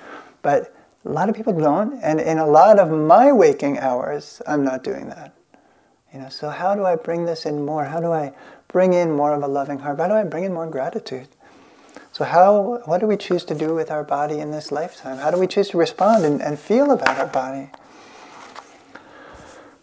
But 0.42 0.74
a 1.04 1.08
lot 1.11 1.28
of 1.28 1.34
people 1.34 1.52
don't, 1.52 2.00
and 2.02 2.20
in 2.20 2.38
a 2.38 2.46
lot 2.46 2.78
of 2.78 2.90
my 2.90 3.32
waking 3.32 3.78
hours, 3.78 4.42
I'm 4.46 4.64
not 4.64 4.82
doing 4.82 5.08
that. 5.08 5.34
You 6.12 6.20
know, 6.20 6.28
so 6.28 6.50
how 6.50 6.74
do 6.74 6.84
I 6.84 6.96
bring 6.96 7.26
this 7.26 7.46
in 7.46 7.64
more? 7.64 7.84
How 7.84 8.00
do 8.00 8.12
I 8.12 8.32
bring 8.68 8.92
in 8.92 9.12
more 9.12 9.34
of 9.34 9.42
a 9.42 9.46
loving 9.46 9.78
heart? 9.78 9.98
How 9.98 10.08
do 10.08 10.14
I 10.14 10.24
bring 10.24 10.44
in 10.44 10.52
more 10.52 10.66
gratitude? 10.66 11.28
So 12.12 12.24
how, 12.24 12.80
what 12.87 12.98
do 12.98 13.06
we 13.06 13.16
choose 13.16 13.44
to 13.44 13.54
do 13.54 13.74
with 13.74 13.90
our 13.90 14.02
body 14.02 14.38
in 14.38 14.50
this 14.50 14.72
lifetime? 14.72 15.18
How 15.18 15.30
do 15.30 15.38
we 15.38 15.46
choose 15.46 15.68
to 15.70 15.78
respond 15.78 16.24
and, 16.24 16.42
and 16.42 16.58
feel 16.58 16.90
about 16.90 17.18
our 17.18 17.26
body? 17.26 17.70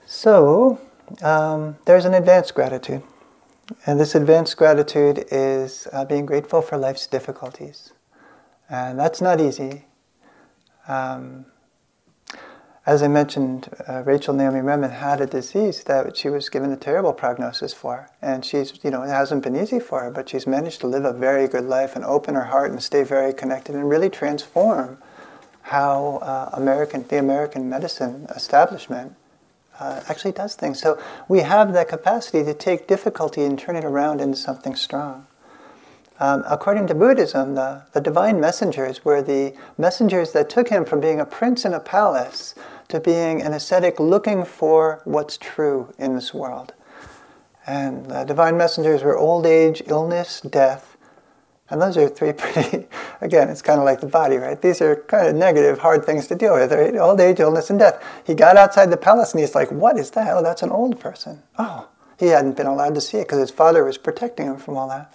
So 0.06 0.82
um, 1.21 1.78
there's 1.86 2.06
an 2.06 2.13
advanced 2.13 2.54
gratitude. 2.56 3.04
And 3.86 3.99
this 3.99 4.15
advanced 4.15 4.58
gratitude 4.58 5.25
is 5.32 5.88
uh, 5.93 6.06
being 6.06 6.25
grateful 6.25 6.62
for 6.62 6.78
life's 6.78 7.08
difficulties. 7.08 7.93
And 8.69 8.99
that's 8.99 9.21
not 9.21 9.39
easy. 9.39 9.86
Um, 10.88 11.45
as 12.86 13.02
I 13.02 13.08
mentioned, 13.08 13.69
uh, 13.88 14.04
Rachel 14.06 14.36
Naomi 14.36 14.60
Remen 14.62 14.91
had 14.91 15.19
a 15.19 15.26
disease 15.26 15.84
that 15.86 16.15
she 16.15 16.30
was 16.30 16.50
given 16.50 16.71
a 16.71 16.78
terrible 16.78 17.13
prognosis 17.13 17.74
for, 17.74 18.12
and 18.21 18.45
she's, 18.45 18.80
you 18.84 18.91
know, 18.91 19.02
it 19.02 19.08
hasn't 19.08 19.43
been 19.43 19.56
easy 19.56 19.80
for 19.80 20.02
her, 20.02 20.12
but 20.12 20.30
she's 20.30 20.45
managed 20.45 20.82
to 20.82 20.88
live 20.88 21.04
a 21.04 21.12
very 21.12 21.48
good 21.48 21.63
life 21.63 21.95
and 21.95 22.06
open 22.06 22.36
her 22.36 22.45
heart 22.45 22.69
and 22.69 22.84
stay 22.84 23.04
very 23.04 23.34
connected 23.34 23.74
and 23.74 23.89
really 23.89 24.10
transform 24.10 25.00
how 25.63 26.17
uh, 26.21 26.52
American, 26.54 27.08
the 27.08 27.17
American 27.17 27.67
medicine 27.67 28.28
establishment 28.36 29.15
uh, 29.80 30.02
actually 30.08 30.32
does 30.32 30.54
things. 30.54 30.80
So 30.80 31.02
we 31.28 31.39
have 31.39 31.74
that 31.74 31.88
capacity 31.89 32.43
to 32.43 32.54
take 32.54 32.88
difficulty 32.88 33.43
and 33.43 33.58
turn 33.58 33.76
it 33.76 33.84
around 33.84 34.21
into 34.21 34.38
something 34.38 34.76
strong. 34.76 35.26
Um, 36.19 36.43
according 36.47 36.88
to 36.88 36.95
Buddhism, 36.95 37.56
the, 37.56 37.84
the 37.91 37.99
divine 37.99 38.39
messengers 38.39 39.04
were 39.04 39.21
the 39.21 39.54
messengers 39.78 40.32
that 40.32 40.49
took 40.49 40.69
him 40.69 40.86
from 40.86 41.01
being 41.01 41.19
a 41.19 41.25
prince 41.25 41.65
in 41.65 41.73
a 41.73 41.80
palace 41.80 42.56
to 42.88 42.99
being 43.01 43.41
an 43.41 43.51
ascetic 43.54 43.99
looking 43.99 44.45
for 44.45 45.01
what's 45.04 45.38
true 45.38 45.93
in 45.97 46.15
this 46.15 46.34
world. 46.34 46.73
And 47.67 48.06
the 48.06 48.23
divine 48.23 48.58
messengers 48.58 49.04
were 49.04 49.17
old 49.17 49.45
age, 49.45 49.82
illness, 49.88 50.39
death. 50.39 50.95
And 51.69 51.82
those 51.82 51.97
are 51.97 52.08
three 52.08 52.32
pretty, 52.38 52.88
again, 53.19 53.49
it's 53.49 53.62
kind 53.62 53.80
of 53.80 53.86
like 53.86 53.99
the 53.99 54.08
body, 54.08 54.38
right? 54.38 54.62
These 54.62 54.82
are 54.82 54.95
kind 55.08 55.28
of 55.28 55.36
negative, 55.36 55.80
hard 55.80 56.06
things 56.06 56.28
to 56.28 56.36
deal 56.36 56.54
with, 56.54 56.71
right? 56.71 56.95
Old 56.95 57.19
age, 57.19 57.41
illness, 57.41 57.69
and 57.69 57.80
death. 57.80 58.01
He 58.25 58.36
got 58.36 58.56
outside 58.56 58.89
the 58.89 58.97
palace 58.97 59.34
and 59.34 59.41
he's 59.41 59.56
like, 59.56 59.71
what 59.71 59.97
is 59.97 60.12
that? 60.12 60.34
Oh, 60.34 60.43
that's 60.43 60.62
an 60.62 60.69
old 60.69 60.99
person. 60.99 61.41
Oh, 61.58 61.89
he 62.17 62.28
hadn't 62.28 62.56
been 62.56 62.67
allowed 62.67 62.95
to 62.95 63.01
see 63.01 63.17
it 63.17 63.23
because 63.23 63.39
his 63.39 63.51
father 63.51 63.84
was 63.84 63.97
protecting 63.97 64.45
him 64.45 64.58
from 64.58 64.78
all 64.78 64.88
that. 64.88 65.12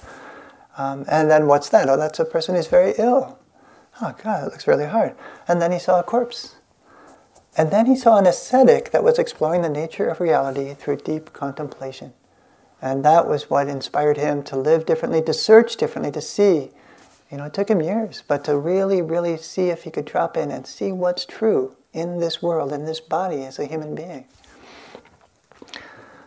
Um, 0.80 1.04
and 1.08 1.30
then 1.30 1.46
what's 1.46 1.68
that? 1.68 1.90
Oh, 1.90 1.98
that's 1.98 2.18
a 2.20 2.24
person 2.24 2.54
who's 2.54 2.66
very 2.66 2.94
ill. 2.96 3.38
Oh, 4.00 4.14
God, 4.22 4.44
it 4.44 4.50
looks 4.50 4.66
really 4.66 4.86
hard. 4.86 5.14
And 5.46 5.60
then 5.60 5.72
he 5.72 5.78
saw 5.78 6.00
a 6.00 6.02
corpse. 6.02 6.54
And 7.54 7.70
then 7.70 7.84
he 7.84 7.94
saw 7.94 8.16
an 8.16 8.26
ascetic 8.26 8.90
that 8.90 9.04
was 9.04 9.18
exploring 9.18 9.60
the 9.60 9.68
nature 9.68 10.08
of 10.08 10.20
reality 10.20 10.72
through 10.72 10.96
deep 10.98 11.34
contemplation. 11.34 12.14
And 12.80 13.04
that 13.04 13.28
was 13.28 13.50
what 13.50 13.68
inspired 13.68 14.16
him 14.16 14.42
to 14.44 14.56
live 14.56 14.86
differently, 14.86 15.20
to 15.22 15.34
search 15.34 15.76
differently, 15.76 16.12
to 16.12 16.22
see. 16.22 16.70
You 17.30 17.36
know, 17.36 17.44
it 17.44 17.52
took 17.52 17.68
him 17.68 17.82
years, 17.82 18.22
but 18.26 18.44
to 18.44 18.56
really, 18.56 19.02
really 19.02 19.36
see 19.36 19.68
if 19.68 19.82
he 19.82 19.90
could 19.90 20.06
drop 20.06 20.34
in 20.34 20.50
and 20.50 20.66
see 20.66 20.92
what's 20.92 21.26
true 21.26 21.76
in 21.92 22.20
this 22.20 22.40
world, 22.40 22.72
in 22.72 22.86
this 22.86 23.00
body 23.00 23.44
as 23.44 23.58
a 23.58 23.66
human 23.66 23.94
being. 23.94 24.24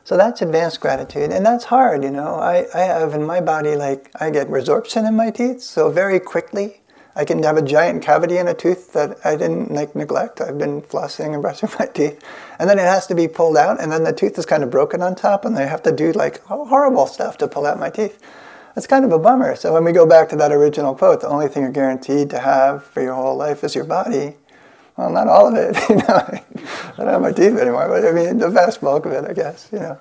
So 0.05 0.17
that's 0.17 0.41
advanced 0.41 0.81
gratitude, 0.81 1.31
and 1.31 1.45
that's 1.45 1.63
hard, 1.65 2.03
you 2.03 2.11
know. 2.11 2.35
I, 2.35 2.65
I 2.75 2.79
have 2.79 3.13
in 3.13 3.23
my 3.23 3.39
body, 3.39 3.75
like, 3.75 4.11
I 4.19 4.31
get 4.31 4.49
resorption 4.49 5.07
in 5.07 5.15
my 5.15 5.31
teeth, 5.31 5.61
so 5.61 5.89
very 5.89 6.19
quickly 6.19 6.81
I 7.15 7.23
can 7.23 7.41
have 7.43 7.55
a 7.55 7.61
giant 7.61 8.01
cavity 8.01 8.37
in 8.37 8.47
a 8.47 8.53
tooth 8.53 8.91
that 8.93 9.17
I 9.23 9.35
didn't 9.35 9.71
like 9.71 9.95
neglect. 9.95 10.41
I've 10.41 10.57
been 10.57 10.81
flossing 10.81 11.33
and 11.33 11.41
brushing 11.41 11.69
my 11.79 11.85
teeth, 11.93 12.21
and 12.59 12.69
then 12.69 12.79
it 12.79 12.83
has 12.83 13.07
to 13.07 13.15
be 13.15 13.29
pulled 13.29 13.55
out, 13.55 13.81
and 13.81 13.91
then 13.91 14.03
the 14.03 14.11
tooth 14.11 14.37
is 14.37 14.45
kind 14.45 14.63
of 14.63 14.69
broken 14.69 15.01
on 15.01 15.15
top, 15.15 15.45
and 15.45 15.55
they 15.55 15.67
have 15.67 15.83
to 15.83 15.91
do 15.91 16.11
like 16.11 16.41
horrible 16.43 17.07
stuff 17.07 17.37
to 17.37 17.47
pull 17.47 17.65
out 17.65 17.79
my 17.79 17.89
teeth. 17.89 18.19
It's 18.75 18.87
kind 18.87 19.05
of 19.05 19.11
a 19.11 19.19
bummer. 19.19 19.55
So 19.55 19.71
when 19.71 19.83
we 19.83 19.91
go 19.91 20.05
back 20.07 20.29
to 20.29 20.35
that 20.37 20.51
original 20.51 20.95
quote, 20.95 21.21
the 21.21 21.29
only 21.29 21.47
thing 21.47 21.61
you're 21.61 21.71
guaranteed 21.71 22.31
to 22.31 22.39
have 22.39 22.83
for 22.83 23.03
your 23.03 23.13
whole 23.13 23.37
life 23.37 23.63
is 23.63 23.75
your 23.75 23.85
body. 23.85 24.35
Well, 24.97 25.09
not 25.09 25.27
all 25.27 25.47
of 25.47 25.55
it. 25.55 25.77
You 25.89 25.95
know, 25.95 26.03
I 26.05 26.95
don't 26.97 27.07
have 27.07 27.21
my 27.21 27.31
teeth 27.31 27.57
anymore, 27.57 27.87
but 27.87 28.05
I 28.05 28.11
mean 28.11 28.37
the 28.37 28.49
vast 28.49 28.81
bulk 28.81 29.05
of 29.05 29.11
it, 29.11 29.25
I 29.25 29.33
guess. 29.33 29.69
You 29.71 29.79
know. 29.79 29.99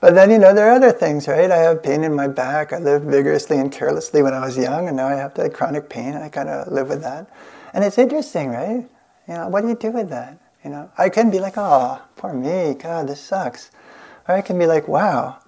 But 0.00 0.14
then, 0.14 0.30
you 0.30 0.38
know, 0.38 0.54
there 0.54 0.68
are 0.68 0.76
other 0.76 0.92
things, 0.92 1.26
right? 1.26 1.50
I 1.50 1.56
have 1.56 1.82
pain 1.82 2.04
in 2.04 2.14
my 2.14 2.28
back. 2.28 2.72
I 2.72 2.78
lived 2.78 3.06
vigorously 3.06 3.58
and 3.58 3.72
carelessly 3.72 4.22
when 4.22 4.32
I 4.32 4.44
was 4.44 4.56
young, 4.56 4.86
and 4.86 4.96
now 4.96 5.08
I 5.08 5.14
have 5.14 5.34
that 5.34 5.54
chronic 5.54 5.88
pain, 5.88 6.14
and 6.14 6.22
I 6.22 6.28
kind 6.28 6.48
of 6.48 6.72
live 6.72 6.88
with 6.88 7.02
that. 7.02 7.28
And 7.74 7.82
it's 7.84 7.98
interesting, 7.98 8.50
right? 8.50 8.88
You 9.26 9.34
know, 9.34 9.48
what 9.48 9.62
do 9.62 9.68
you 9.68 9.74
do 9.74 9.90
with 9.90 10.08
that? 10.10 10.38
You 10.64 10.70
know, 10.70 10.90
I 10.98 11.08
can 11.08 11.30
be 11.30 11.40
like, 11.40 11.54
oh, 11.56 12.00
poor 12.16 12.32
me, 12.32 12.74
God, 12.74 13.08
this 13.08 13.20
sucks. 13.20 13.70
Or 14.28 14.36
I 14.36 14.40
can 14.40 14.58
be 14.58 14.66
like, 14.66 14.86
wow. 14.86 15.38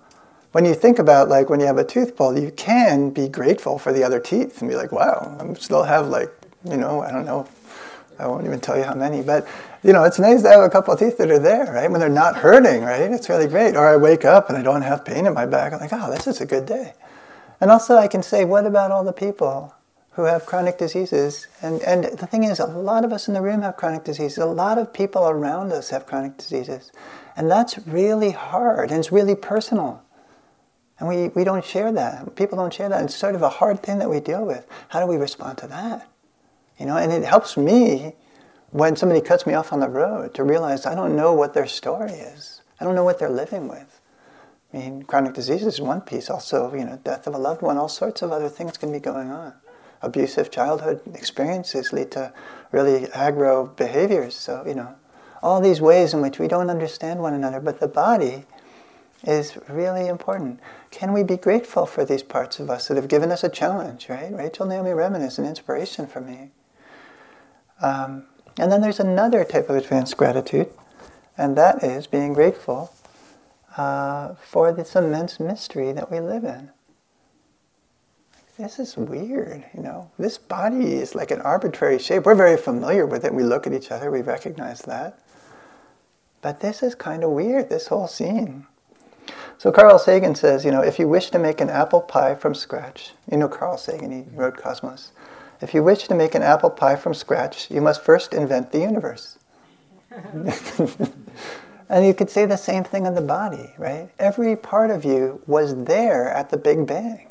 When 0.52 0.64
you 0.64 0.74
think 0.74 0.98
about 0.98 1.28
like 1.28 1.48
when 1.48 1.60
you 1.60 1.66
have 1.66 1.78
a 1.78 1.84
tooth 1.84 2.16
pulled, 2.16 2.38
you 2.40 2.50
can 2.50 3.10
be 3.10 3.28
grateful 3.28 3.78
for 3.78 3.92
the 3.92 4.02
other 4.02 4.18
teeth 4.18 4.60
and 4.60 4.68
be 4.68 4.74
like, 4.74 4.90
wow, 4.90 5.36
I 5.38 5.54
still 5.54 5.84
have 5.84 6.08
like, 6.08 6.32
you 6.68 6.76
know, 6.76 7.02
I 7.02 7.12
don't 7.12 7.24
know, 7.24 7.46
I 8.20 8.26
won't 8.26 8.44
even 8.46 8.60
tell 8.60 8.76
you 8.76 8.84
how 8.84 8.94
many, 8.94 9.22
but 9.22 9.46
you 9.82 9.92
know, 9.92 10.04
it's 10.04 10.18
nice 10.18 10.42
to 10.42 10.48
have 10.50 10.60
a 10.60 10.68
couple 10.68 10.92
of 10.92 11.00
teeth 11.00 11.16
that 11.18 11.30
are 11.30 11.38
there, 11.38 11.72
right? 11.72 11.90
When 11.90 12.00
they're 12.00 12.08
not 12.08 12.36
hurting, 12.36 12.82
right? 12.82 13.10
It's 13.10 13.28
really 13.28 13.48
great. 13.48 13.76
Or 13.76 13.88
I 13.88 13.96
wake 13.96 14.24
up 14.24 14.48
and 14.48 14.58
I 14.58 14.62
don't 14.62 14.82
have 14.82 15.04
pain 15.04 15.26
in 15.26 15.32
my 15.32 15.46
back. 15.46 15.72
I'm 15.72 15.80
like, 15.80 15.92
oh, 15.92 16.10
this 16.10 16.26
is 16.26 16.40
a 16.40 16.46
good 16.46 16.66
day. 16.66 16.92
And 17.60 17.70
also, 17.70 17.96
I 17.96 18.08
can 18.08 18.22
say, 18.22 18.44
what 18.44 18.66
about 18.66 18.90
all 18.90 19.04
the 19.04 19.12
people 19.12 19.74
who 20.12 20.24
have 20.24 20.44
chronic 20.44 20.76
diseases? 20.76 21.46
And, 21.62 21.80
and 21.82 22.04
the 22.04 22.26
thing 22.26 22.44
is, 22.44 22.60
a 22.60 22.66
lot 22.66 23.04
of 23.04 23.12
us 23.12 23.28
in 23.28 23.34
the 23.34 23.40
room 23.40 23.62
have 23.62 23.76
chronic 23.76 24.04
diseases. 24.04 24.38
A 24.38 24.46
lot 24.46 24.76
of 24.76 24.92
people 24.92 25.28
around 25.28 25.72
us 25.72 25.90
have 25.90 26.06
chronic 26.06 26.36
diseases. 26.36 26.92
And 27.36 27.50
that's 27.50 27.78
really 27.86 28.32
hard 28.32 28.90
and 28.90 28.98
it's 28.98 29.12
really 29.12 29.34
personal. 29.34 30.02
And 30.98 31.08
we, 31.08 31.28
we 31.28 31.44
don't 31.44 31.64
share 31.64 31.90
that. 31.92 32.36
People 32.36 32.58
don't 32.58 32.72
share 32.72 32.90
that. 32.90 33.02
It's 33.02 33.16
sort 33.16 33.34
of 33.34 33.40
a 33.40 33.48
hard 33.48 33.82
thing 33.82 33.98
that 34.00 34.10
we 34.10 34.20
deal 34.20 34.44
with. 34.44 34.66
How 34.88 35.00
do 35.00 35.06
we 35.06 35.16
respond 35.16 35.56
to 35.58 35.66
that? 35.68 36.09
You 36.80 36.86
know, 36.86 36.96
and 36.96 37.12
it 37.12 37.24
helps 37.24 37.58
me 37.58 38.14
when 38.70 38.96
somebody 38.96 39.20
cuts 39.20 39.46
me 39.46 39.52
off 39.52 39.70
on 39.70 39.80
the 39.80 39.88
road 39.88 40.32
to 40.34 40.42
realize 40.42 40.86
I 40.86 40.94
don't 40.94 41.14
know 41.14 41.34
what 41.34 41.52
their 41.52 41.66
story 41.66 42.12
is. 42.12 42.62
I 42.80 42.84
don't 42.84 42.94
know 42.94 43.04
what 43.04 43.18
they're 43.18 43.28
living 43.28 43.68
with. 43.68 44.00
I 44.72 44.78
mean, 44.78 45.02
chronic 45.02 45.34
disease 45.34 45.66
is 45.66 45.78
one 45.78 46.00
piece. 46.00 46.30
Also, 46.30 46.72
you 46.74 46.84
know, 46.84 46.98
death 47.04 47.26
of 47.26 47.34
a 47.34 47.38
loved 47.38 47.60
one, 47.60 47.76
all 47.76 47.88
sorts 47.88 48.22
of 48.22 48.32
other 48.32 48.48
things 48.48 48.78
can 48.78 48.90
be 48.90 48.98
going 48.98 49.30
on. 49.30 49.52
Abusive 50.00 50.50
childhood 50.50 51.02
experiences 51.14 51.92
lead 51.92 52.10
to 52.12 52.32
really 52.72 53.06
aggro 53.08 53.76
behaviors. 53.76 54.34
So, 54.34 54.64
you 54.66 54.74
know, 54.74 54.94
all 55.42 55.60
these 55.60 55.82
ways 55.82 56.14
in 56.14 56.22
which 56.22 56.38
we 56.38 56.48
don't 56.48 56.70
understand 56.70 57.20
one 57.20 57.34
another, 57.34 57.60
but 57.60 57.80
the 57.80 57.88
body 57.88 58.44
is 59.24 59.58
really 59.68 60.06
important. 60.06 60.60
Can 60.90 61.12
we 61.12 61.24
be 61.24 61.36
grateful 61.36 61.84
for 61.84 62.06
these 62.06 62.22
parts 62.22 62.58
of 62.58 62.70
us 62.70 62.88
that 62.88 62.96
have 62.96 63.08
given 63.08 63.30
us 63.30 63.44
a 63.44 63.50
challenge, 63.50 64.08
right? 64.08 64.32
Rachel 64.32 64.64
Naomi 64.64 64.92
Remen 64.92 65.20
is 65.20 65.38
an 65.38 65.44
inspiration 65.44 66.06
for 66.06 66.22
me. 66.22 66.52
Um, 67.80 68.24
and 68.58 68.70
then 68.70 68.80
there's 68.80 69.00
another 69.00 69.44
type 69.44 69.70
of 69.70 69.76
advanced 69.76 70.16
gratitude, 70.16 70.68
and 71.38 71.56
that 71.56 71.82
is 71.82 72.06
being 72.06 72.32
grateful 72.32 72.92
uh, 73.76 74.34
for 74.34 74.72
this 74.72 74.94
immense 74.96 75.40
mystery 75.40 75.92
that 75.92 76.10
we 76.10 76.20
live 76.20 76.44
in. 76.44 76.70
This 78.58 78.78
is 78.78 78.96
weird, 78.96 79.64
you 79.74 79.82
know. 79.82 80.10
This 80.18 80.36
body 80.36 80.92
is 80.92 81.14
like 81.14 81.30
an 81.30 81.40
arbitrary 81.40 81.98
shape. 81.98 82.26
We're 82.26 82.34
very 82.34 82.58
familiar 82.58 83.06
with 83.06 83.24
it. 83.24 83.32
We 83.32 83.42
look 83.42 83.66
at 83.66 83.72
each 83.72 83.90
other, 83.90 84.10
we 84.10 84.20
recognize 84.20 84.82
that. 84.82 85.18
But 86.42 86.60
this 86.60 86.82
is 86.82 86.94
kind 86.94 87.24
of 87.24 87.30
weird, 87.30 87.70
this 87.70 87.86
whole 87.86 88.06
scene. 88.06 88.66
So 89.56 89.70
Carl 89.72 89.98
Sagan 89.98 90.34
says, 90.34 90.64
you 90.64 90.70
know, 90.70 90.82
if 90.82 90.98
you 90.98 91.08
wish 91.08 91.30
to 91.30 91.38
make 91.38 91.60
an 91.60 91.70
apple 91.70 92.00
pie 92.00 92.34
from 92.34 92.54
scratch, 92.54 93.12
you 93.30 93.38
know 93.38 93.48
Carl 93.48 93.78
Sagan, 93.78 94.10
he 94.10 94.36
wrote 94.36 94.56
Cosmos. 94.56 95.12
If 95.60 95.74
you 95.74 95.82
wish 95.82 96.08
to 96.08 96.14
make 96.14 96.34
an 96.34 96.42
apple 96.42 96.70
pie 96.70 96.96
from 96.96 97.12
scratch, 97.12 97.70
you 97.70 97.80
must 97.80 98.02
first 98.02 98.32
invent 98.32 98.72
the 98.72 98.78
universe. 98.78 99.38
and 101.88 102.06
you 102.06 102.14
could 102.14 102.30
say 102.30 102.46
the 102.46 102.56
same 102.56 102.82
thing 102.82 103.06
on 103.06 103.14
the 103.14 103.20
body, 103.20 103.72
right? 103.76 104.08
Every 104.18 104.56
part 104.56 104.90
of 104.90 105.04
you 105.04 105.42
was 105.46 105.84
there 105.84 106.28
at 106.28 106.50
the 106.50 106.56
Big 106.56 106.86
Bang. 106.86 107.30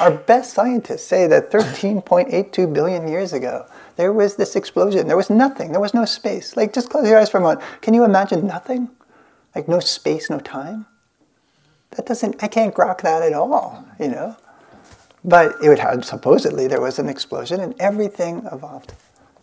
Our 0.00 0.10
best 0.10 0.52
scientists 0.52 1.06
say 1.06 1.26
that 1.28 1.50
13.82 1.50 2.72
billion 2.74 3.08
years 3.08 3.32
ago, 3.32 3.66
there 3.96 4.12
was 4.12 4.36
this 4.36 4.54
explosion. 4.54 5.06
There 5.06 5.16
was 5.16 5.30
nothing. 5.30 5.72
There 5.72 5.80
was 5.80 5.94
no 5.94 6.04
space. 6.04 6.56
Like, 6.56 6.72
just 6.74 6.90
close 6.90 7.08
your 7.08 7.18
eyes 7.18 7.30
for 7.30 7.38
a 7.38 7.40
moment. 7.40 7.62
Can 7.80 7.94
you 7.94 8.04
imagine 8.04 8.46
nothing? 8.46 8.90
Like, 9.54 9.68
no 9.68 9.80
space, 9.80 10.28
no 10.28 10.40
time? 10.40 10.86
That 11.92 12.06
doesn't, 12.06 12.42
I 12.42 12.48
can't 12.48 12.74
grok 12.74 13.00
that 13.00 13.22
at 13.22 13.32
all, 13.32 13.84
you 13.98 14.08
know? 14.08 14.36
But 15.28 15.56
it 15.62 15.78
had 15.78 16.06
supposedly 16.06 16.68
there 16.68 16.80
was 16.80 16.98
an 16.98 17.08
explosion 17.08 17.60
and 17.60 17.74
everything 17.78 18.48
evolved. 18.50 18.94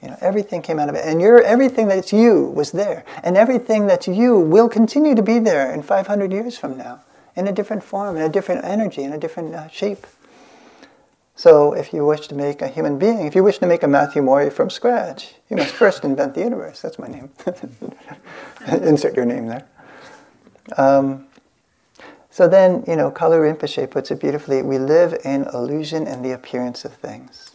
You 0.01 0.09
know, 0.09 0.17
everything 0.19 0.63
came 0.63 0.79
out 0.79 0.89
of 0.89 0.95
it. 0.95 1.05
And 1.05 1.21
your 1.21 1.43
everything 1.43 1.87
that's 1.87 2.11
you 2.11 2.45
was 2.55 2.71
there. 2.71 3.05
And 3.23 3.37
everything 3.37 3.85
that's 3.85 4.07
you 4.07 4.39
will 4.39 4.67
continue 4.67 5.13
to 5.13 5.21
be 5.21 5.37
there 5.37 5.71
in 5.71 5.83
500 5.83 6.31
years 6.31 6.57
from 6.57 6.75
now 6.75 7.01
in 7.35 7.47
a 7.47 7.51
different 7.51 7.83
form, 7.83 8.15
in 8.15 8.23
a 8.23 8.29
different 8.29 8.65
energy, 8.65 9.03
in 9.03 9.13
a 9.13 9.17
different 9.19 9.53
uh, 9.53 9.67
shape. 9.67 10.07
So 11.35 11.73
if 11.73 11.93
you 11.93 12.03
wish 12.03 12.27
to 12.29 12.35
make 12.35 12.63
a 12.63 12.67
human 12.67 12.97
being, 12.97 13.27
if 13.27 13.35
you 13.35 13.43
wish 13.43 13.59
to 13.59 13.67
make 13.67 13.83
a 13.83 13.87
Matthew 13.87 14.23
Morey 14.23 14.49
from 14.49 14.71
scratch, 14.71 15.35
you 15.49 15.57
must 15.57 15.73
first 15.75 16.03
invent 16.03 16.33
the 16.33 16.41
universe. 16.41 16.81
That's 16.81 16.97
my 16.97 17.07
name. 17.07 17.29
Insert 18.67 19.15
your 19.15 19.25
name 19.25 19.47
there. 19.47 19.67
Um, 20.77 21.27
so 22.35 22.49
then, 22.49 22.83
you 22.85 22.97
know, 22.97 23.11
Kalu 23.11 23.39
Rinpoche 23.39 23.89
puts 23.89 24.11
it 24.11 24.19
beautifully 24.19 24.61
we 24.61 24.77
live 24.77 25.17
in 25.23 25.45
illusion 25.53 26.05
and 26.05 26.25
the 26.25 26.33
appearance 26.33 26.83
of 26.83 26.93
things. 26.93 27.51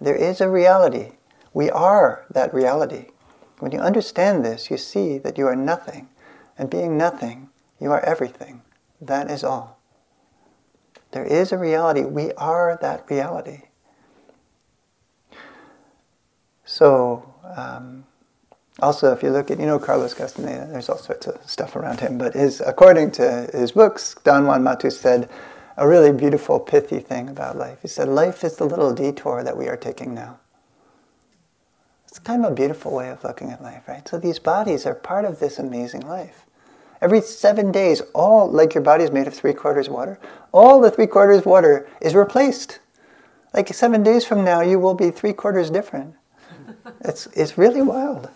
There 0.00 0.16
is 0.16 0.40
a 0.40 0.50
reality. 0.50 1.12
We 1.54 1.70
are 1.70 2.26
that 2.28 2.52
reality. 2.52 3.10
When 3.60 3.70
you 3.70 3.78
understand 3.78 4.44
this, 4.44 4.68
you 4.68 4.78
see 4.78 5.18
that 5.18 5.38
you 5.38 5.46
are 5.46 5.54
nothing. 5.54 6.08
And 6.58 6.68
being 6.68 6.98
nothing, 6.98 7.50
you 7.80 7.92
are 7.92 8.00
everything. 8.00 8.62
That 9.00 9.30
is 9.30 9.44
all. 9.44 9.78
There 11.12 11.24
is 11.24 11.52
a 11.52 11.56
reality. 11.56 12.02
We 12.02 12.32
are 12.32 12.76
that 12.82 13.08
reality. 13.08 13.68
So, 16.64 17.32
um, 17.56 18.06
also, 18.82 19.12
if 19.12 19.22
you 19.22 19.30
look 19.30 19.50
at, 19.50 19.60
you 19.60 19.66
know, 19.66 19.78
Carlos 19.78 20.14
Castaneda, 20.14 20.68
there's 20.70 20.88
all 20.88 20.98
sorts 20.98 21.26
of 21.26 21.38
stuff 21.48 21.76
around 21.76 22.00
him, 22.00 22.18
but 22.18 22.34
his, 22.34 22.62
according 22.64 23.12
to 23.12 23.48
his 23.52 23.72
books, 23.72 24.16
Don 24.24 24.46
Juan 24.46 24.62
Matus 24.62 24.92
said 24.98 25.28
a 25.76 25.86
really 25.86 26.12
beautiful, 26.12 26.60
pithy 26.60 27.00
thing 27.00 27.28
about 27.28 27.56
life. 27.56 27.78
He 27.82 27.88
said, 27.88 28.08
Life 28.08 28.44
is 28.44 28.56
the 28.56 28.64
little 28.64 28.92
detour 28.94 29.42
that 29.42 29.56
we 29.56 29.68
are 29.68 29.76
taking 29.76 30.14
now. 30.14 30.38
It's 32.06 32.18
kind 32.18 32.44
of 32.44 32.52
a 32.52 32.54
beautiful 32.54 32.92
way 32.92 33.10
of 33.10 33.22
looking 33.22 33.50
at 33.50 33.62
life, 33.62 33.86
right? 33.86 34.06
So 34.06 34.18
these 34.18 34.38
bodies 34.38 34.84
are 34.84 34.94
part 34.94 35.24
of 35.24 35.38
this 35.38 35.58
amazing 35.58 36.02
life. 36.02 36.44
Every 37.00 37.20
seven 37.22 37.72
days, 37.72 38.02
all, 38.14 38.50
like 38.50 38.74
your 38.74 38.82
body 38.82 39.04
is 39.04 39.10
made 39.10 39.26
of 39.26 39.34
three 39.34 39.54
quarters 39.54 39.88
water, 39.88 40.18
all 40.52 40.80
the 40.80 40.90
three 40.90 41.06
quarters 41.06 41.46
water 41.46 41.88
is 42.00 42.14
replaced. 42.14 42.80
Like 43.54 43.72
seven 43.72 44.02
days 44.02 44.24
from 44.24 44.44
now, 44.44 44.60
you 44.60 44.78
will 44.78 44.94
be 44.94 45.10
three 45.10 45.32
quarters 45.32 45.70
different. 45.70 46.14
It's, 47.02 47.26
it's 47.28 47.56
really 47.56 47.82
wild. 47.82 48.28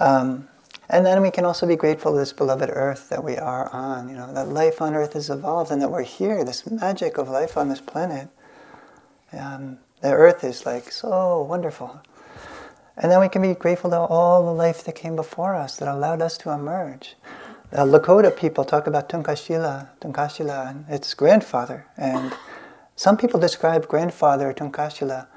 Um, 0.00 0.48
and 0.88 1.06
then 1.06 1.22
we 1.22 1.30
can 1.30 1.44
also 1.44 1.66
be 1.66 1.76
grateful 1.76 2.12
to 2.12 2.18
this 2.18 2.32
beloved 2.32 2.70
earth 2.72 3.10
that 3.10 3.22
we 3.22 3.36
are 3.36 3.70
on, 3.72 4.08
you 4.08 4.16
know, 4.16 4.32
that 4.34 4.48
life 4.48 4.82
on 4.82 4.94
earth 4.94 5.12
has 5.12 5.30
evolved 5.30 5.70
and 5.70 5.80
that 5.82 5.90
we're 5.90 6.02
here, 6.02 6.44
this 6.44 6.68
magic 6.70 7.18
of 7.18 7.28
life 7.28 7.56
on 7.56 7.68
this 7.68 7.80
planet. 7.80 8.28
Um, 9.32 9.78
the 10.02 10.12
earth 10.12 10.42
is 10.44 10.66
like 10.66 10.90
so 10.90 11.42
wonderful. 11.42 12.00
And 12.96 13.12
then 13.12 13.20
we 13.20 13.28
can 13.28 13.42
be 13.42 13.54
grateful 13.54 13.90
to 13.90 13.98
all 13.98 14.44
the 14.44 14.52
life 14.52 14.84
that 14.84 14.94
came 14.94 15.16
before 15.16 15.54
us 15.54 15.76
that 15.76 15.88
allowed 15.88 16.22
us 16.22 16.36
to 16.38 16.50
emerge. 16.50 17.16
The 17.70 17.78
Lakota 17.78 18.36
people 18.36 18.64
talk 18.64 18.86
about 18.88 19.08
Tunkashila, 19.08 19.88
Tunkashila, 20.00 20.70
and 20.70 20.84
its 20.88 21.14
grandfather. 21.14 21.86
And 21.96 22.34
some 22.96 23.16
people 23.16 23.40
describe 23.40 23.88
grandfather 23.88 24.52
Tunkashila 24.52 25.28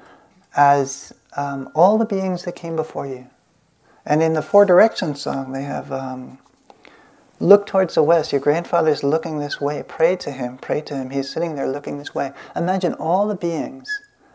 as 0.56 1.12
um, 1.36 1.70
all 1.74 1.98
the 1.98 2.04
beings 2.04 2.44
that 2.44 2.56
came 2.56 2.76
before 2.76 3.06
you. 3.06 3.28
And 4.06 4.22
in 4.22 4.34
the 4.34 4.42
Four 4.42 4.66
Directions 4.66 5.22
song, 5.22 5.52
they 5.52 5.62
have 5.62 5.90
um, 5.90 6.38
look 7.40 7.66
towards 7.66 7.94
the 7.94 8.02
west. 8.02 8.32
Your 8.32 8.40
grandfather's 8.40 9.02
looking 9.02 9.38
this 9.38 9.60
way. 9.60 9.82
Pray 9.86 10.16
to 10.16 10.30
him. 10.30 10.58
Pray 10.58 10.82
to 10.82 10.94
him. 10.94 11.10
He's 11.10 11.30
sitting 11.30 11.54
there 11.54 11.68
looking 11.68 11.98
this 11.98 12.14
way. 12.14 12.32
Imagine 12.54 12.94
all 12.94 13.26
the 13.26 13.34
beings, 13.34 13.88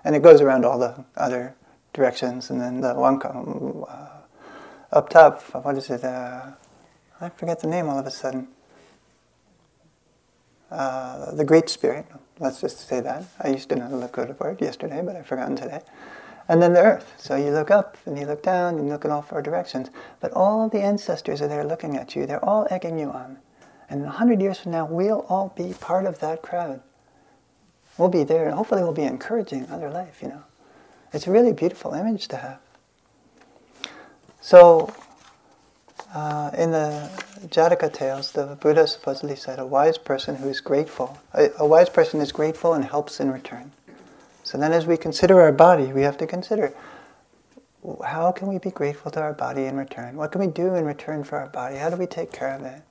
and 0.03 0.15
it 0.15 0.23
goes 0.23 0.41
around 0.41 0.65
all 0.65 0.79
the 0.79 1.05
other 1.15 1.55
directions. 1.93 2.49
And 2.49 2.60
then 2.60 2.82
the 2.82 2.95
one 2.95 3.21
uh, 3.21 4.08
up 4.91 5.10
top, 5.10 5.41
what 5.63 5.77
is 5.77 5.89
it? 5.89 6.03
Uh, 6.03 6.51
I 7.21 7.29
forget 7.29 7.60
the 7.60 7.67
name 7.67 7.89
all 7.89 7.99
of 7.99 8.08
a 8.08 8.12
sudden. 8.12 8.47
Uh, 10.71 11.32
the 11.36 11.45
Great 11.45 11.69
Spirit. 11.69 12.05
Let's 12.39 12.62
just 12.62 12.88
say 12.88 13.01
that. 13.01 13.25
I 13.39 13.49
used 13.49 13.69
to 13.69 13.75
know 13.75 13.89
the 13.89 14.08
Lakota 14.08 14.39
word 14.39 14.62
yesterday, 14.62 15.01
but 15.03 15.15
I've 15.15 15.27
forgotten 15.27 15.55
today 15.55 15.82
and 16.49 16.62
then 16.62 16.73
the 16.73 16.81
earth. 16.81 17.13
So 17.17 17.35
you 17.35 17.51
look 17.51 17.69
up 17.69 17.95
and 18.05 18.17
you 18.17 18.25
look 18.25 18.41
down 18.41 18.75
and 18.75 18.88
you 18.88 18.91
look 18.91 19.05
in 19.05 19.12
all 19.12 19.21
four 19.21 19.41
directions. 19.41 19.89
But 20.19 20.33
all 20.33 20.67
the 20.67 20.81
ancestors 20.81 21.41
are 21.41 21.47
there 21.47 21.63
looking 21.63 21.95
at 21.95 22.15
you. 22.15 22.25
They're 22.25 22.43
all 22.43 22.67
egging 22.71 22.97
you 22.97 23.12
on. 23.12 23.38
And 23.88 24.05
hundred 24.05 24.41
years 24.41 24.59
from 24.59 24.71
now, 24.71 24.85
we'll 24.85 25.25
all 25.29 25.53
be 25.55 25.73
part 25.79 26.05
of 26.05 26.19
that 26.19 26.41
crowd. 26.41 26.81
We'll 27.97 28.09
be 28.09 28.23
there, 28.23 28.45
and 28.45 28.55
hopefully, 28.55 28.81
we'll 28.81 28.93
be 28.93 29.03
encouraging 29.03 29.67
other 29.69 29.89
life. 29.89 30.19
You 30.21 30.29
know, 30.29 30.43
it's 31.12 31.27
a 31.27 31.31
really 31.31 31.53
beautiful 31.53 31.93
image 31.93 32.27
to 32.29 32.38
have. 32.38 32.59
So, 34.41 34.93
uh, 36.13 36.51
in 36.57 36.71
the 36.71 37.09
Jataka 37.47 37.91
tales, 37.91 38.31
the 38.31 38.57
Buddha 38.62 38.88
supposedly 38.88 39.35
said, 39.35 39.59
"A 39.59 39.65
wise 39.65 39.97
person 39.97 40.35
who 40.35 40.47
is 40.47 40.62
grateful, 40.62 41.19
a, 41.33 41.49
a 41.57 41.67
wise 41.67 41.89
person 41.89 42.21
is 42.21 42.31
grateful 42.31 42.73
and 42.73 42.85
helps 42.85 43.19
in 43.19 43.31
return." 43.31 43.71
So 44.49 44.57
then, 44.57 44.73
as 44.73 44.88
we 44.88 44.97
consider 44.97 45.39
our 45.41 45.51
body, 45.51 45.93
we 45.93 46.01
have 46.01 46.17
to 46.17 46.25
consider 46.25 46.73
how 48.03 48.31
can 48.31 48.47
we 48.47 48.57
be 48.57 48.71
grateful 48.71 49.12
to 49.12 49.21
our 49.21 49.31
body 49.31 49.65
in 49.65 49.77
return? 49.77 50.15
What 50.15 50.31
can 50.31 50.41
we 50.41 50.47
do 50.47 50.73
in 50.73 50.85
return 50.85 51.23
for 51.23 51.38
our 51.38 51.49
body? 51.49 51.75
How 51.75 51.91
do 51.91 51.97
we 51.97 52.07
take 52.07 52.31
care 52.31 52.55
of 52.55 52.63
it? 52.63 52.81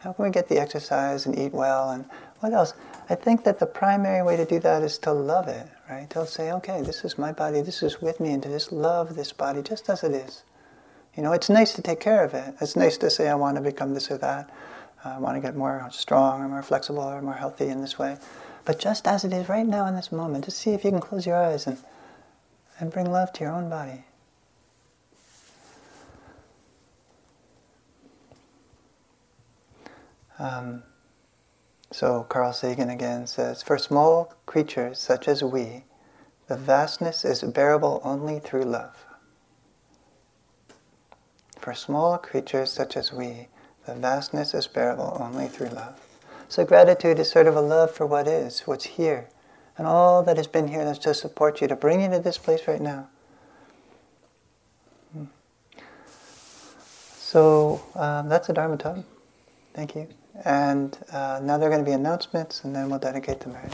How 0.00 0.12
can 0.12 0.26
we 0.26 0.30
get 0.30 0.50
the 0.50 0.60
exercise 0.60 1.24
and 1.24 1.38
eat 1.38 1.54
well? 1.54 1.88
And 1.88 2.04
what 2.40 2.52
else? 2.52 2.74
I 3.08 3.14
think 3.14 3.44
that 3.44 3.60
the 3.60 3.64
primary 3.64 4.22
way 4.22 4.36
to 4.36 4.44
do 4.44 4.58
that 4.60 4.82
is 4.82 4.98
to 4.98 5.12
love 5.14 5.48
it, 5.48 5.66
right? 5.88 6.10
To 6.10 6.26
say, 6.26 6.52
okay, 6.52 6.82
this 6.82 7.02
is 7.02 7.16
my 7.16 7.32
body, 7.32 7.62
this 7.62 7.82
is 7.82 8.02
with 8.02 8.20
me, 8.20 8.32
and 8.32 8.42
to 8.42 8.50
just 8.50 8.70
love 8.70 9.16
this 9.16 9.32
body 9.32 9.62
just 9.62 9.88
as 9.88 10.04
it 10.04 10.12
is. 10.12 10.42
You 11.16 11.22
know, 11.22 11.32
it's 11.32 11.48
nice 11.48 11.72
to 11.76 11.80
take 11.80 12.00
care 12.00 12.22
of 12.22 12.34
it. 12.34 12.56
It's 12.60 12.76
nice 12.76 12.98
to 12.98 13.08
say, 13.08 13.30
I 13.30 13.36
want 13.36 13.56
to 13.56 13.62
become 13.62 13.94
this 13.94 14.10
or 14.10 14.18
that. 14.18 14.50
I 15.02 15.18
want 15.18 15.34
to 15.36 15.40
get 15.40 15.56
more 15.56 15.88
strong 15.92 16.42
or 16.42 16.48
more 16.48 16.62
flexible 16.62 17.04
or 17.04 17.22
more 17.22 17.32
healthy 17.32 17.68
in 17.68 17.80
this 17.80 17.98
way. 17.98 18.18
But 18.64 18.78
just 18.78 19.06
as 19.06 19.24
it 19.24 19.32
is 19.32 19.48
right 19.48 19.66
now 19.66 19.86
in 19.86 19.96
this 19.96 20.12
moment, 20.12 20.44
just 20.44 20.58
see 20.58 20.72
if 20.72 20.84
you 20.84 20.90
can 20.90 21.00
close 21.00 21.26
your 21.26 21.36
eyes 21.36 21.66
and, 21.66 21.78
and 22.78 22.92
bring 22.92 23.10
love 23.10 23.32
to 23.34 23.44
your 23.44 23.52
own 23.52 23.68
body. 23.70 24.04
Um, 30.38 30.82
so 31.92 32.22
Carl 32.24 32.52
Sagan 32.52 32.88
again 32.88 33.26
says, 33.26 33.62
For 33.62 33.76
small 33.76 34.34
creatures 34.46 34.98
such 34.98 35.28
as 35.28 35.42
we, 35.42 35.84
the 36.48 36.56
vastness 36.56 37.24
is 37.24 37.42
bearable 37.42 38.00
only 38.04 38.40
through 38.40 38.64
love. 38.64 39.04
For 41.58 41.74
small 41.74 42.16
creatures 42.16 42.72
such 42.72 42.96
as 42.96 43.12
we, 43.12 43.48
the 43.86 43.94
vastness 43.94 44.54
is 44.54 44.66
bearable 44.66 45.16
only 45.20 45.46
through 45.46 45.68
love. 45.68 46.00
So 46.50 46.64
gratitude 46.64 47.20
is 47.20 47.30
sort 47.30 47.46
of 47.46 47.54
a 47.54 47.60
love 47.60 47.92
for 47.92 48.06
what 48.06 48.26
is, 48.26 48.62
what's 48.62 48.84
here, 48.84 49.28
and 49.78 49.86
all 49.86 50.24
that 50.24 50.36
has 50.36 50.48
been 50.48 50.66
here 50.66 50.84
that's 50.84 50.98
to 50.98 51.14
support 51.14 51.60
you, 51.60 51.68
to 51.68 51.76
bring 51.76 52.00
you 52.00 52.10
to 52.10 52.18
this 52.18 52.38
place 52.38 52.66
right 52.66 52.80
now. 52.80 53.08
Hmm. 55.12 55.26
So 57.16 57.80
um, 57.94 58.28
that's 58.28 58.48
a 58.48 58.52
Dharma 58.52 58.78
talk. 58.78 58.98
Thank 59.74 59.94
you. 59.94 60.08
And 60.44 60.98
uh, 61.12 61.38
now 61.40 61.56
there 61.56 61.68
are 61.68 61.72
going 61.72 61.84
to 61.84 61.88
be 61.88 61.94
announcements, 61.94 62.64
and 62.64 62.74
then 62.74 62.90
we'll 62.90 62.98
dedicate 62.98 63.38
the 63.38 63.50
merit. 63.50 63.72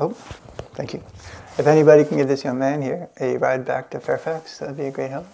Oh, 0.00 0.10
thank 0.74 0.94
you. 0.94 1.02
If 1.58 1.66
anybody 1.66 2.04
can 2.04 2.18
give 2.18 2.28
this 2.28 2.44
young 2.44 2.56
man 2.56 2.82
here 2.82 3.08
a 3.20 3.36
ride 3.38 3.64
back 3.64 3.90
to 3.90 3.98
Fairfax, 3.98 4.58
that'd 4.58 4.76
be 4.76 4.84
a 4.84 4.92
great 4.92 5.10
help. 5.10 5.26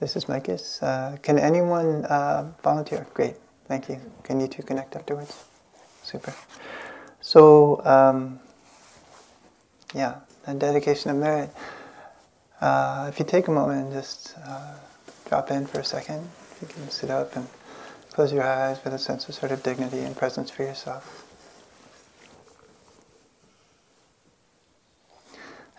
This 0.00 0.16
is 0.16 0.24
Micus. 0.24 0.82
Uh, 0.82 1.16
can 1.22 1.38
anyone 1.38 2.04
uh, 2.06 2.50
volunteer? 2.60 3.06
Great, 3.14 3.36
thank 3.68 3.88
you. 3.88 4.00
Can 4.24 4.40
you 4.40 4.48
two 4.48 4.64
connect 4.64 4.96
afterwards? 4.96 5.44
Super. 6.02 6.34
So, 7.20 7.84
um, 7.86 8.40
yeah, 9.94 10.16
the 10.44 10.54
dedication 10.54 11.12
of 11.12 11.18
merit. 11.18 11.50
Uh, 12.60 13.06
if 13.08 13.20
you 13.20 13.24
take 13.24 13.46
a 13.46 13.52
moment 13.52 13.84
and 13.84 13.92
just 13.92 14.34
uh, 14.44 14.74
drop 15.28 15.52
in 15.52 15.66
for 15.66 15.78
a 15.78 15.84
second, 15.84 16.28
if 16.50 16.62
you 16.62 16.68
can 16.68 16.90
sit 16.90 17.10
up 17.10 17.36
and 17.36 17.46
close 18.10 18.32
your 18.32 18.42
eyes 18.42 18.82
with 18.82 18.92
a 18.92 18.98
sense 18.98 19.28
of 19.28 19.36
sort 19.36 19.52
of 19.52 19.62
dignity 19.62 20.00
and 20.00 20.16
presence 20.16 20.50
for 20.50 20.64
yourself. 20.64 21.29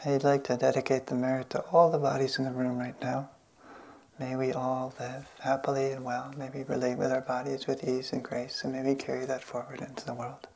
I'd 0.03 0.23
like 0.23 0.43
to 0.45 0.57
dedicate 0.57 1.05
the 1.07 1.15
merit 1.15 1.51
to 1.51 1.59
all 1.71 1.91
the 1.91 1.99
bodies 1.99 2.39
in 2.39 2.45
the 2.45 2.51
room 2.51 2.79
right 2.79 2.99
now. 3.03 3.29
May 4.19 4.35
we 4.35 4.51
all 4.51 4.93
live 4.99 5.27
happily 5.41 5.91
and 5.91 6.03
well. 6.03 6.33
May 6.35 6.49
we 6.49 6.63
relate 6.63 6.97
with 6.97 7.11
our 7.11 7.21
bodies 7.21 7.67
with 7.67 7.87
ease 7.87 8.11
and 8.11 8.23
grace, 8.23 8.63
and 8.63 8.73
may 8.73 8.81
we 8.83 8.95
carry 8.95 9.25
that 9.25 9.43
forward 9.43 9.81
into 9.81 10.03
the 10.05 10.15
world. 10.15 10.47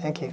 Thank 0.00 0.22
you. 0.22 0.32